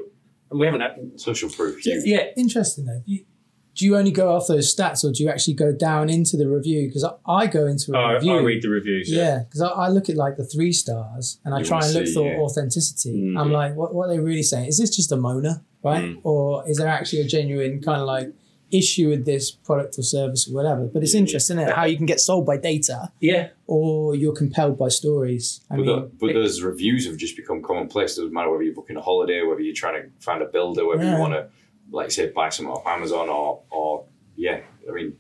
[0.51, 1.85] and we haven't had social proof.
[1.85, 2.01] Yeah.
[2.05, 3.03] yeah Interesting though.
[3.05, 3.25] You,
[3.77, 6.49] do you only go off those stats, or do you actually go down into the
[6.49, 6.87] review?
[6.89, 8.33] Because I, I go into a I, review.
[8.39, 11.55] I read the reviews Yeah, because I, I look at like the three stars and
[11.55, 12.39] I You try and look see, for yeah.
[12.39, 13.21] authenticity.
[13.21, 13.39] Mm.
[13.41, 14.67] I'm like, what, what are they really saying?
[14.67, 16.05] Is this just a moaner, right?
[16.05, 16.21] Mm.
[16.25, 18.33] Or is there actually a genuine kind of like
[18.73, 20.87] issue with this product or service or whatever?
[20.87, 21.71] But it's interesting it?
[21.75, 25.61] how you can get sold by data yeah or you're compelled by stories.
[25.71, 28.17] I But, mean, the, but those reviews have just become commonplace.
[28.17, 30.87] It doesn't matter whether you're booking a holiday, whether you're trying to find a builder,
[30.87, 31.15] whether Yeah.
[31.17, 31.49] you want to,
[31.91, 34.05] like say, buy something off Amazon or, or
[34.37, 35.17] yeah, I mean,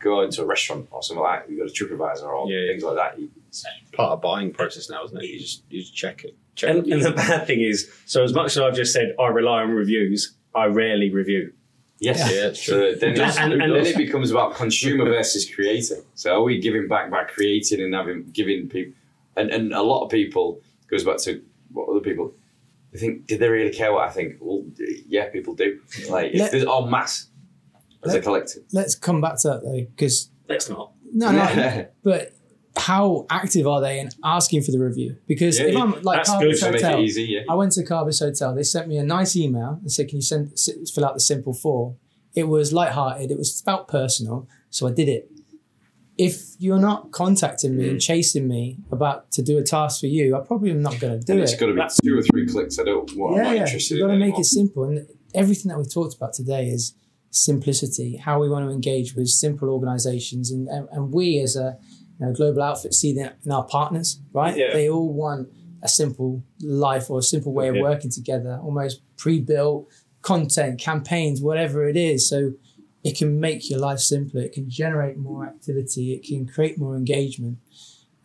[0.00, 1.52] go into a restaurant or something like that.
[1.52, 2.70] You go to TripAdvisor or Yeah.
[2.70, 3.18] things like that.
[3.18, 3.30] You-
[3.94, 5.24] Part of buying process now, isn't it?
[5.24, 6.36] You just you just check it.
[6.54, 6.92] Check And, it.
[6.92, 9.70] and the bad thing is, so as much as I've just said, I rely on
[9.70, 10.34] reviews.
[10.54, 11.52] I rarely review.
[11.98, 12.18] Yes.
[12.30, 12.94] Yeah, it's So true.
[12.96, 15.96] then, And- and- then it becomes about consumer versus creator.
[16.14, 18.92] So are we giving back by creating and having giving people,
[19.36, 22.32] and, and a lot of people goes back to what other people.
[22.92, 24.36] They think, did they really care what I think?
[24.40, 24.64] Well,
[25.06, 25.80] yeah, people do.
[26.08, 27.28] Like, Let- if there's en masse
[28.04, 28.62] as a collective.
[28.72, 30.92] let's come back to that though, because Let's not.
[31.12, 32.32] no, no, but
[32.76, 35.16] how active are they in asking for the review?
[35.26, 35.82] Because Yeah, if yeah.
[35.82, 37.40] I'm like That's Carbis good to make it Hotel, easy, yeah.
[37.50, 38.54] I went to Carbis Hotel.
[38.54, 40.56] They sent me a nice email and said, "Can you send
[40.94, 41.96] fill out the simple form?"
[42.34, 43.30] It was light-hearted.
[43.32, 45.28] It was about personal, so I did it.
[46.18, 47.90] If you're not contacting me Mm.
[47.92, 51.18] and chasing me about to do a task for you, I probably am not going
[51.20, 51.44] to do And it.
[51.44, 52.78] it's got to be That's- two or three clicks.
[52.78, 53.08] I don't.
[53.16, 53.62] What I'm yeah, not yeah.
[53.62, 54.40] interested You've got to make anymore.
[54.40, 54.84] it simple.
[54.84, 56.94] And everything that we've talked about today is
[57.30, 60.50] simplicity, how we want to engage with simple organizations.
[60.50, 61.78] And, and, and we as a
[62.18, 64.56] you know, global outfit see that in our partners, right?
[64.56, 64.72] Yeah.
[64.72, 65.48] They all want
[65.82, 67.82] a simple life or a simple way of Yeah.
[67.82, 69.86] working together, almost pre-built
[70.22, 72.28] content, campaigns, whatever it is.
[72.28, 72.54] So
[73.08, 74.42] it can make your life simpler.
[74.42, 76.12] It can generate more activity.
[76.12, 77.56] It can create more engagement.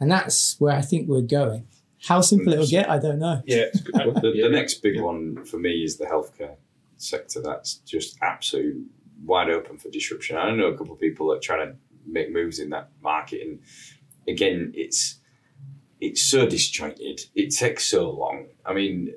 [0.01, 1.67] And that's where I think we're going.
[2.05, 3.41] How simple it'll get, I don't know.
[3.45, 3.67] Yeah.
[3.93, 6.57] Well, the, the next big one for me is the healthcare
[6.97, 7.41] sector.
[7.41, 8.86] That's just absolute
[9.23, 10.36] wide open for disruption.
[10.36, 11.75] I know a couple of people that are trying to
[12.05, 13.59] make moves in that market, and
[14.27, 15.21] again, it's
[16.01, 17.21] it's so disjointed.
[17.36, 18.47] It takes so long.
[18.65, 19.13] I mean,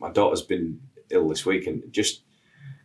[0.00, 0.80] my daughter's been
[1.10, 2.22] ill this week, and just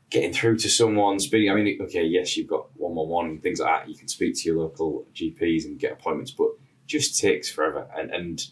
[0.10, 1.52] getting through to someone speaking.
[1.52, 3.90] I mean, okay, yes, you've got one one one and things like that.
[3.90, 6.50] You can speak to your local GPs and get appointments, but
[6.88, 7.88] just takes forever.
[7.96, 8.46] And and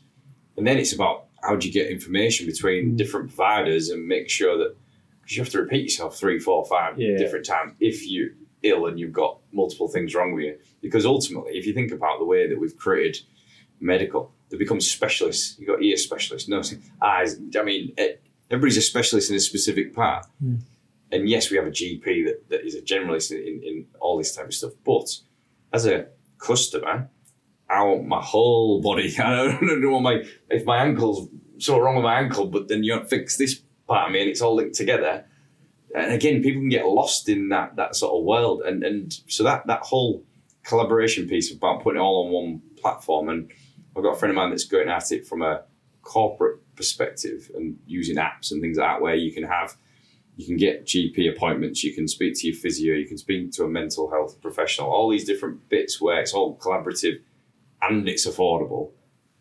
[0.58, 2.98] and then it's about how do you get information between Mm.
[2.98, 4.76] different providers and make sure that
[5.22, 7.18] because you have to repeat yourself three, four, five Yeah.
[7.18, 8.30] different times if you're
[8.64, 10.58] ill and you've got multiple things wrong with you.
[10.82, 13.20] Because ultimately, if you think about the way that we've created
[13.80, 15.56] medical, they become specialists.
[15.60, 17.40] You've got ear specialists, nose, eyes.
[17.58, 17.94] I mean,
[18.50, 20.26] everybody's a specialist in a specific part.
[20.44, 20.62] Mm.
[21.12, 24.36] And yes, we have a GP that, that is a generalist in, in, all this
[24.36, 24.74] type of stuff.
[24.86, 25.08] But
[25.72, 27.10] as a customer,
[27.70, 29.16] I want my whole body.
[29.20, 31.30] I don't know my if my ankle's
[31.60, 34.30] so wrong with my ankle, but then you don't fix this part of me and
[34.30, 35.26] it's all linked together.
[35.96, 38.62] And again, people can get lost in that that sort of world.
[38.62, 40.24] And and so that that whole
[40.64, 43.30] collaboration piece about putting it all on one platform.
[43.30, 43.50] And
[43.96, 45.64] I've got a friend of mine that's going at it from a
[46.02, 49.76] corporate perspective and using apps and things like that where you can have
[50.38, 53.64] you can get GP appointments, you can speak to your physio, you can speak to
[53.64, 57.20] a mental health professional, all these different bits where it's all collaborative
[57.82, 58.92] and it's affordable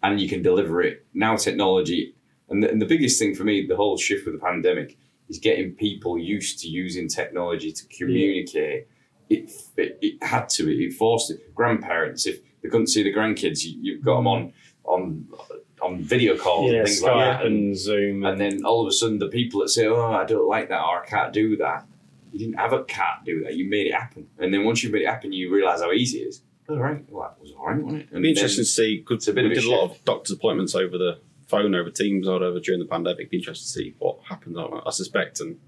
[0.03, 1.05] and you can deliver it.
[1.13, 2.15] Now, technology,
[2.49, 4.97] and the, and the biggest thing for me, the whole shift with the pandemic,
[5.29, 8.89] is getting people used to using technology to communicate.
[9.29, 11.55] It, it, it had to, it forced it.
[11.55, 14.33] Grandparents, if they couldn't see the grandkids, you, you've got them mm.
[14.33, 14.53] on,
[14.85, 15.27] on,
[15.83, 17.47] on video calls Yeah, and things Skype like that.
[17.47, 18.25] and Zoom.
[18.25, 20.81] And then all of a sudden, the people that say, "Oh, I don't like that,"
[20.81, 21.87] or "I can't do that,"
[22.33, 23.55] you didn't have a cat do that.
[23.57, 24.27] You made it happen.
[24.39, 26.43] And then once you made it happen, you realise how easy it is.
[26.69, 28.09] All right, well, that was all right, wasn't it?
[28.11, 28.97] It'd be interesting to see.
[28.99, 31.19] Because It's a bit we of a did a lot of doctor's appointments over the
[31.47, 33.21] phone, over Teams, or whatever during the pandemic.
[33.21, 34.57] It'd be interesting to see what happens.
[34.59, 35.59] I I suspect, and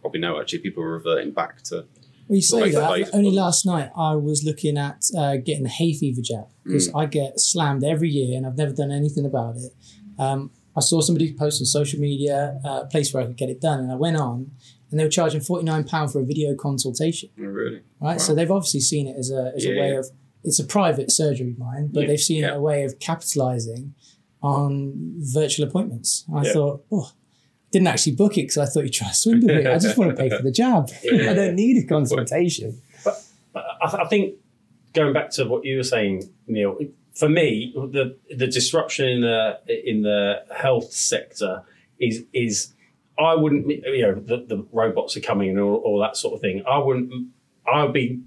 [0.00, 1.84] probably know actually, people are reverting back to.
[2.28, 2.72] Well, you say Like
[3.06, 3.14] that.
[3.14, 3.34] Only one.
[3.36, 7.40] last night I was looking at uh, getting the hay fever jab because I get
[7.40, 9.72] slammed every year and I've never done anything about it.
[10.18, 13.48] Um, I saw somebody post on social media uh, a place where I could get
[13.50, 14.52] it done, and I went on,
[14.90, 17.30] and they were charging forty nine pound for a video consultation.
[17.38, 17.80] Oh, really?
[18.00, 18.18] Right, Wow.
[18.18, 19.98] so they've obviously seen it as a as Yeah, a way yeah.
[20.00, 20.06] of
[20.44, 23.94] it's a private surgery of mine, but Yeah, they've seen it a way of capitalizing
[24.42, 26.24] on virtual appointments.
[26.32, 27.10] I thought, oh.
[27.70, 29.66] Didn't actually book it because I thought you'd try to swindle me.
[29.66, 30.90] I just want to pay for the jab.
[31.04, 32.80] I don't need a consultation.
[33.54, 34.36] I, I think
[34.94, 36.78] going back to what you were saying, Neil.
[37.14, 41.64] For me, the the disruption in the in the health sector
[41.98, 42.72] is is
[43.18, 46.40] I wouldn't you know the, the robots are coming and all, all that sort of
[46.40, 46.62] thing.
[46.66, 47.28] I wouldn't.
[47.70, 48.22] I would be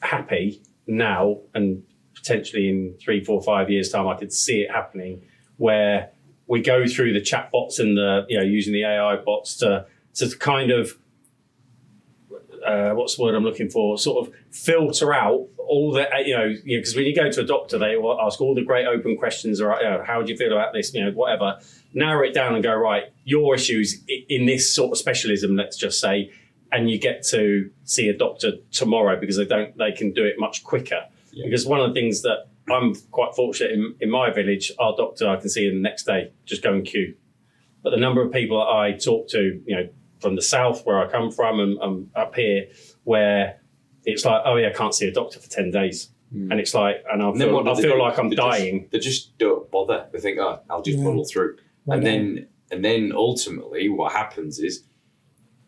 [0.00, 1.82] happy now and
[2.26, 5.22] potentially in three, four, five years' time, I could see it happening
[5.58, 6.10] where
[6.46, 9.86] we go through the chat bots and the you know using the AI bots to
[10.14, 10.96] to kind of
[12.66, 13.96] uh, what's the word I'm looking for?
[13.96, 17.78] Sort of filter out all the you know because when you go to a doctor,
[17.78, 19.60] they will ask all the great open questions.
[19.60, 20.92] Or you know, how do you feel about this?
[20.92, 21.58] You know, whatever.
[21.94, 23.04] Narrow it down and go right.
[23.24, 26.30] Your issues in this sort of specialism, let's just say,
[26.72, 30.36] and you get to see a doctor tomorrow because they don't they can do it
[30.38, 31.04] much quicker.
[31.32, 31.46] Yeah.
[31.46, 35.28] Because one of the things that I'm quite fortunate in, in my village, our doctor
[35.28, 37.14] I can see him the next day, just go and queue.
[37.82, 39.88] But the number of people that I talk to, you know,
[40.20, 42.66] from the south where I come from and, and up here,
[43.04, 43.60] where
[44.04, 46.50] it's like, oh yeah, I can't see a doctor for ten days, hmm.
[46.50, 48.02] and it's like, and I feel, what do I feel do?
[48.02, 48.88] like I'm They just- dying.
[48.90, 50.08] they just don't bother.
[50.12, 51.04] They think, "Oh, I'll just Yeah.
[51.04, 51.56] muddle through."
[51.86, 54.82] Right and then, and then ultimately, what happens is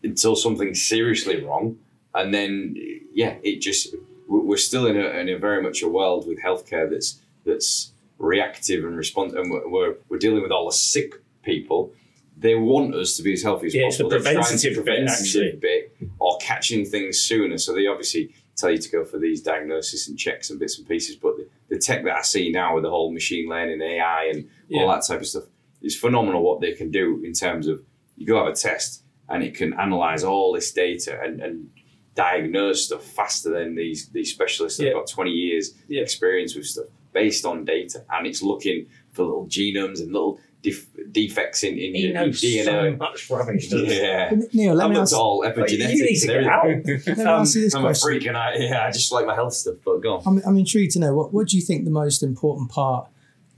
[0.03, 1.79] until something's seriously wrong,
[2.15, 2.75] and then
[3.13, 6.39] yeah, it just we- we're still in a, in a very much a world with
[6.43, 11.15] healthcare that's that's reactive and response, and we're, we're we're dealing with all the sick
[11.43, 11.93] people.
[12.37, 14.21] They want us to be as healthy as Yeah, it's the possible.
[14.23, 14.41] Trying to
[14.75, 15.59] preventative bit, preventative actually.
[15.61, 17.59] bit or catching things sooner.
[17.59, 20.87] So they obviously tell you to go for these diagnosis and checks and bits and
[20.87, 21.17] pieces.
[21.17, 24.49] But the, the tech that I see now with the whole machine learning, AI, and
[24.69, 24.83] Yeah.
[24.83, 25.45] all that type of stuff
[25.83, 26.43] is phenomenal.
[26.43, 27.83] What they can do in terms of
[28.17, 31.71] you go have a test and it can analyze all this data and, and
[32.19, 34.91] diagnose stuff faster than these these specialists that Yeah.
[34.95, 36.03] have got 20 years Yeah.
[36.03, 40.89] experience with stuff based on data and it's looking for little genomes and little def-
[41.13, 42.99] defects in, in He your, your knows so DNA.
[42.99, 43.69] much rubbish.
[43.69, 43.89] doesn't?
[43.89, 44.33] Yeah.
[44.53, 45.95] Neil, let I'm me not ask, all epigenetics.
[45.95, 46.67] you need to get out.
[46.67, 46.87] let
[47.19, 48.07] me ask you this I'm a question.
[48.09, 50.23] freak and I, yeah, I just like my health stuff, but go on.
[50.27, 53.09] I'm, I'm intrigued to know what, what do you think the most important part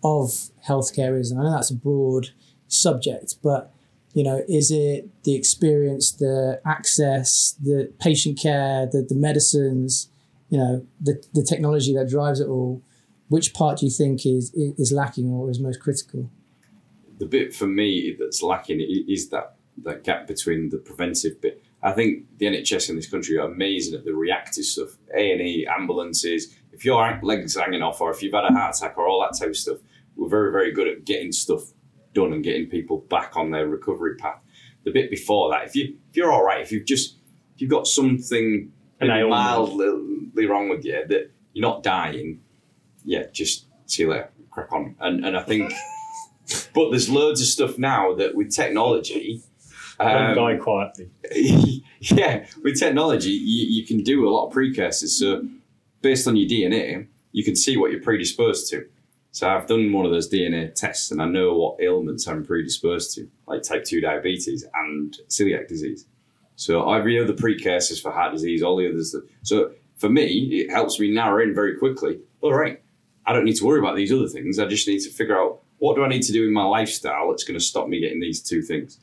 [0.04, 1.30] of healthcare is?
[1.30, 2.28] And I know that's a broad
[2.68, 3.72] subject, but
[4.12, 10.10] you know, is it the experience, the access, the patient care, the, the medicines,
[10.48, 12.82] you know, the, the technology that drives it all?
[13.28, 16.30] Which part do you think is is lacking or is most critical?
[17.20, 19.54] the bit for me that's lacking is that
[19.84, 21.62] that gap between the preventive bit.
[21.82, 25.40] I think the NHS in this country are amazing at the reactive stuff, A and
[25.40, 26.54] E, ambulances.
[26.72, 29.38] If your legs hanging off, or if you've had a heart attack, or all that
[29.38, 29.78] type of stuff,
[30.16, 31.72] we're very very good at getting stuff
[32.14, 34.40] done and getting people back on their recovery path.
[34.84, 37.16] The bit before that, if you if you're all right, if you've just
[37.54, 42.40] if you've got something mildly wrong with you that you're not dying,
[43.04, 44.96] yeah, just see you later, crack on.
[45.00, 45.72] And and I think.
[46.74, 49.40] But there's loads of stuff now that with technology,
[50.00, 51.10] um, guy quietly.
[52.00, 55.18] yeah, with technology, you, you can do a lot of precursors.
[55.18, 55.46] So,
[56.00, 58.86] based on your DNA, you can see what you're predisposed to.
[59.32, 63.14] So, I've done one of those DNA tests and I know what ailments I'm predisposed
[63.14, 66.06] to, like type 2 diabetes and celiac disease.
[66.56, 69.12] So, I every other precursors for heart disease, all the others.
[69.12, 70.26] That, so, for me,
[70.60, 72.20] it helps me narrow in very quickly.
[72.40, 72.82] All right,
[73.26, 74.58] I don't need to worry about these other things.
[74.58, 77.30] I just need to figure out what do I need to do in my lifestyle
[77.30, 78.98] that's going to stop me getting these two things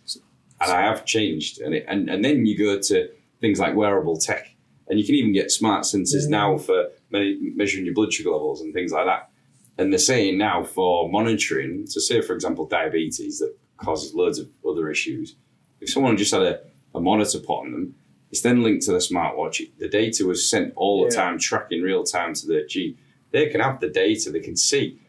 [0.59, 1.59] and I have changed.
[1.61, 3.09] And, it, and and then you go to
[3.41, 4.55] things like wearable tech,
[4.87, 6.29] and you can even get smart sensors Yeah.
[6.29, 9.29] now for me- measuring your blood sugar levels and things like that.
[9.77, 14.49] And they're saying now for monitoring, so say for example diabetes that causes loads of
[14.67, 15.35] other issues.
[15.79, 16.59] If someone just had a,
[16.95, 17.95] a monitor put on them,
[18.31, 19.69] it's then linked to the smartwatch.
[19.77, 21.21] The data was sent all the Yeah.
[21.21, 22.97] time, tracking real time to their G.
[23.31, 24.99] They can have the data, they can see,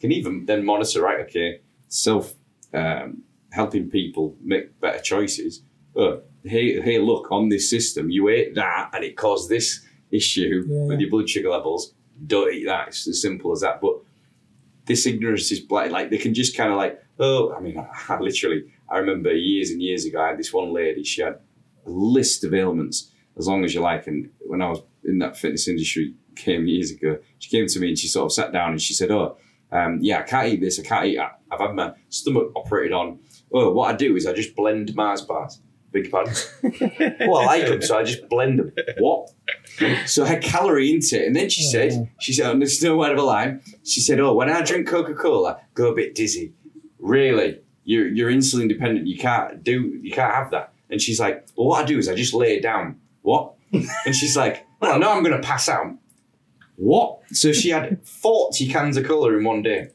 [0.00, 2.34] can even then monitor, right, okay, self
[2.74, 5.62] um, helping people make better choices.
[5.96, 10.64] Oh, hey, hey, look, on this system, you ate that and it caused this issue
[10.68, 10.82] Yeah.
[10.84, 11.94] with your blood sugar levels.
[12.26, 12.88] Don't eat that.
[12.88, 13.80] It's as simple as that.
[13.80, 13.94] But
[14.88, 15.90] this ignorance is black.
[15.90, 17.78] Like they can just kind of like, oh, I mean,
[18.08, 21.34] I, literally, I remember years and years ago, I had this one lady, she had
[21.86, 24.06] a list of ailments as long as you like.
[24.06, 27.88] And when I was in that fitness industry, came years ago, she came to me
[27.88, 29.36] and she sort of sat down and she said, oh,
[29.70, 30.80] um, yeah, I can't eat this.
[30.80, 31.40] I can't eat that.
[31.50, 33.18] I've had my stomach operated on.
[33.52, 35.60] Oh, what I do is I just blend Mars bars.
[35.90, 36.34] Big pardon.
[37.20, 38.72] well, I like them, so I just blend them.
[38.98, 39.30] What?
[40.06, 42.10] So her calorie intake, and then she said, mm.
[42.20, 43.58] she said, and there's no word of a lie.
[43.84, 46.52] She said, "Oh, when I drink Coca Cola, go a bit dizzy.
[46.98, 49.06] Really, you're you're insulin dependent.
[49.06, 52.08] You can't do, you can't have that." And she's like, "Well, what I do is
[52.08, 53.00] I just lay it down.
[53.22, 55.94] What?" and she's like, "Well, I know I'm going to pass out.
[56.76, 59.90] What?" So she had forty cans of cola in one day.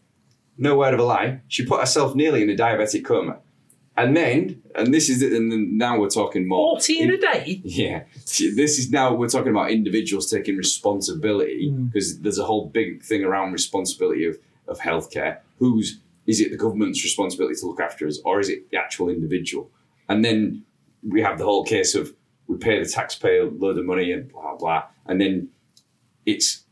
[0.57, 1.41] No word of a lie.
[1.47, 3.39] She put herself nearly in a diabetic coma.
[3.95, 6.77] And then, and this is and now we're talking more.
[6.77, 7.61] 40 in a day?
[7.63, 11.91] Yeah, this is now we're talking about individuals taking responsibility Mm.
[11.91, 15.37] because there's a whole big thing around responsibility of of healthcare.
[15.59, 19.09] Who's is it the government's responsibility to look after us, or is it the actual
[19.09, 19.69] individual?
[20.09, 20.63] And then
[21.07, 22.13] we have the whole case of
[22.47, 25.49] we pay the taxpayer a load of money and blah blah, and then
[26.25, 26.63] it's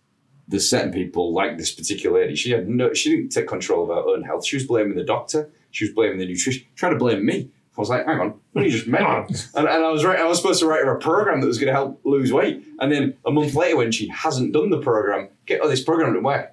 [0.47, 2.35] the certain people like this particular lady.
[2.35, 4.45] She had no, she didn't take control of her own health.
[4.45, 5.49] She was blaming the doctor.
[5.71, 6.65] She was blaming the nutrition.
[6.75, 7.49] Trying to blame me.
[7.77, 9.35] I was like, hang on, when you just met me.
[9.55, 10.19] And, and I was right.
[10.19, 12.63] I was supposed to write her a program that was going to help lose weight.
[12.79, 16.11] And then a month later, when she hasn't done the program, get oh, this program
[16.13, 16.51] didn't work.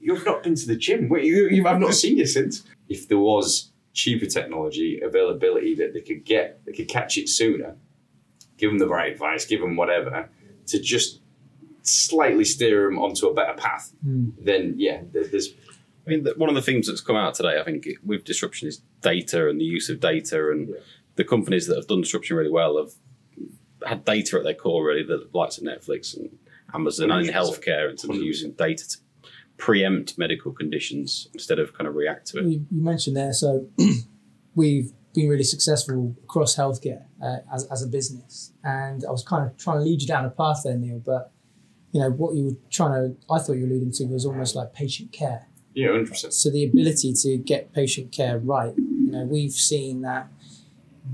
[0.00, 1.10] You've not been to the gym.
[1.10, 2.62] Wait, you, you, I've not seen you since.
[2.88, 7.76] If there was cheaper technology availability that they could get, they could catch it sooner.
[8.56, 9.44] Give them the right advice.
[9.44, 10.30] Give them whatever
[10.68, 11.20] to just
[11.82, 13.92] slightly steer them onto a better path.
[14.06, 14.32] Mm.
[14.40, 15.50] Then yeah, there- there's
[16.06, 18.68] I mean, the, one of the things that's come out today, I think, with disruption
[18.68, 20.74] is data and the use of data, and Yeah.
[21.16, 22.92] the companies that have done disruption really well have
[23.86, 26.38] had data at their core, really, the likes of Netflix and
[26.74, 28.98] Amazon and in healthcare, in terms of using data to
[29.56, 32.44] preempt medical conditions instead of kind of react to it.
[32.46, 33.68] You, you mentioned there, so
[34.54, 38.52] we've been really successful across healthcare uh, as, as a business.
[38.64, 41.30] And I was kind of trying to lead you down a path there, Neil, but
[41.92, 44.56] you know, what you were trying to, I thought you were alluding to was almost
[44.56, 45.46] like patient care.
[45.74, 46.32] Yeah, hundred percent.
[46.34, 50.28] So the ability to get patient care right, you know, we've seen that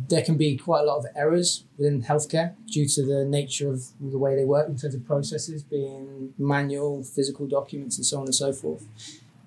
[0.09, 3.87] there can be quite a lot of errors within healthcare due to the nature of
[4.01, 8.25] the way they work in terms of processes being manual, physical documents, and so on
[8.25, 8.87] and so forth.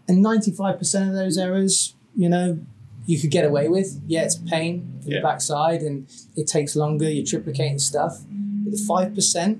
[0.07, 2.59] And 95% of those errors, you know,
[3.05, 4.01] you could get away with.
[4.05, 5.18] Yeah, it's pain in Yeah.
[5.20, 8.24] the backside and it takes longer, you're triplicating stuff.
[8.30, 9.59] But the 5%, you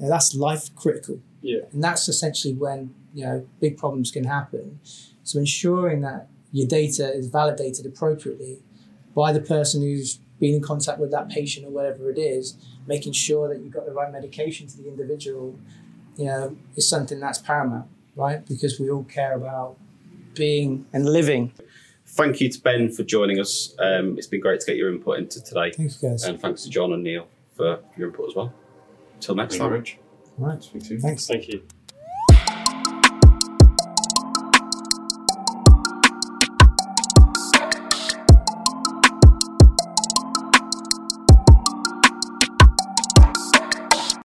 [0.00, 1.20] know, that's life critical.
[1.42, 1.60] Yeah.
[1.72, 4.80] And that's essentially when, you know, big problems can happen.
[5.22, 8.62] So ensuring that your data is validated appropriately
[9.14, 12.56] by the person who's been in contact with that patient or whatever it is,
[12.86, 15.58] making sure that you've got the right medication to the individual,
[16.16, 18.44] you know, is something that's paramount, right?
[18.46, 19.76] Because we all care about
[20.34, 21.52] being and living.
[22.06, 23.74] Thank you to Ben for joining us.
[23.78, 25.72] Um, it's been great to get your input into today.
[25.72, 26.24] Thanks, guys.
[26.24, 28.52] And thanks to Jon and Neil for your input as well.
[29.20, 29.72] Till next Thank time.
[29.72, 29.98] Rich.
[29.98, 30.40] much.
[30.40, 30.62] All right.
[30.62, 31.00] Speak soon.
[31.00, 31.26] Thanks.
[31.26, 31.62] Thank you.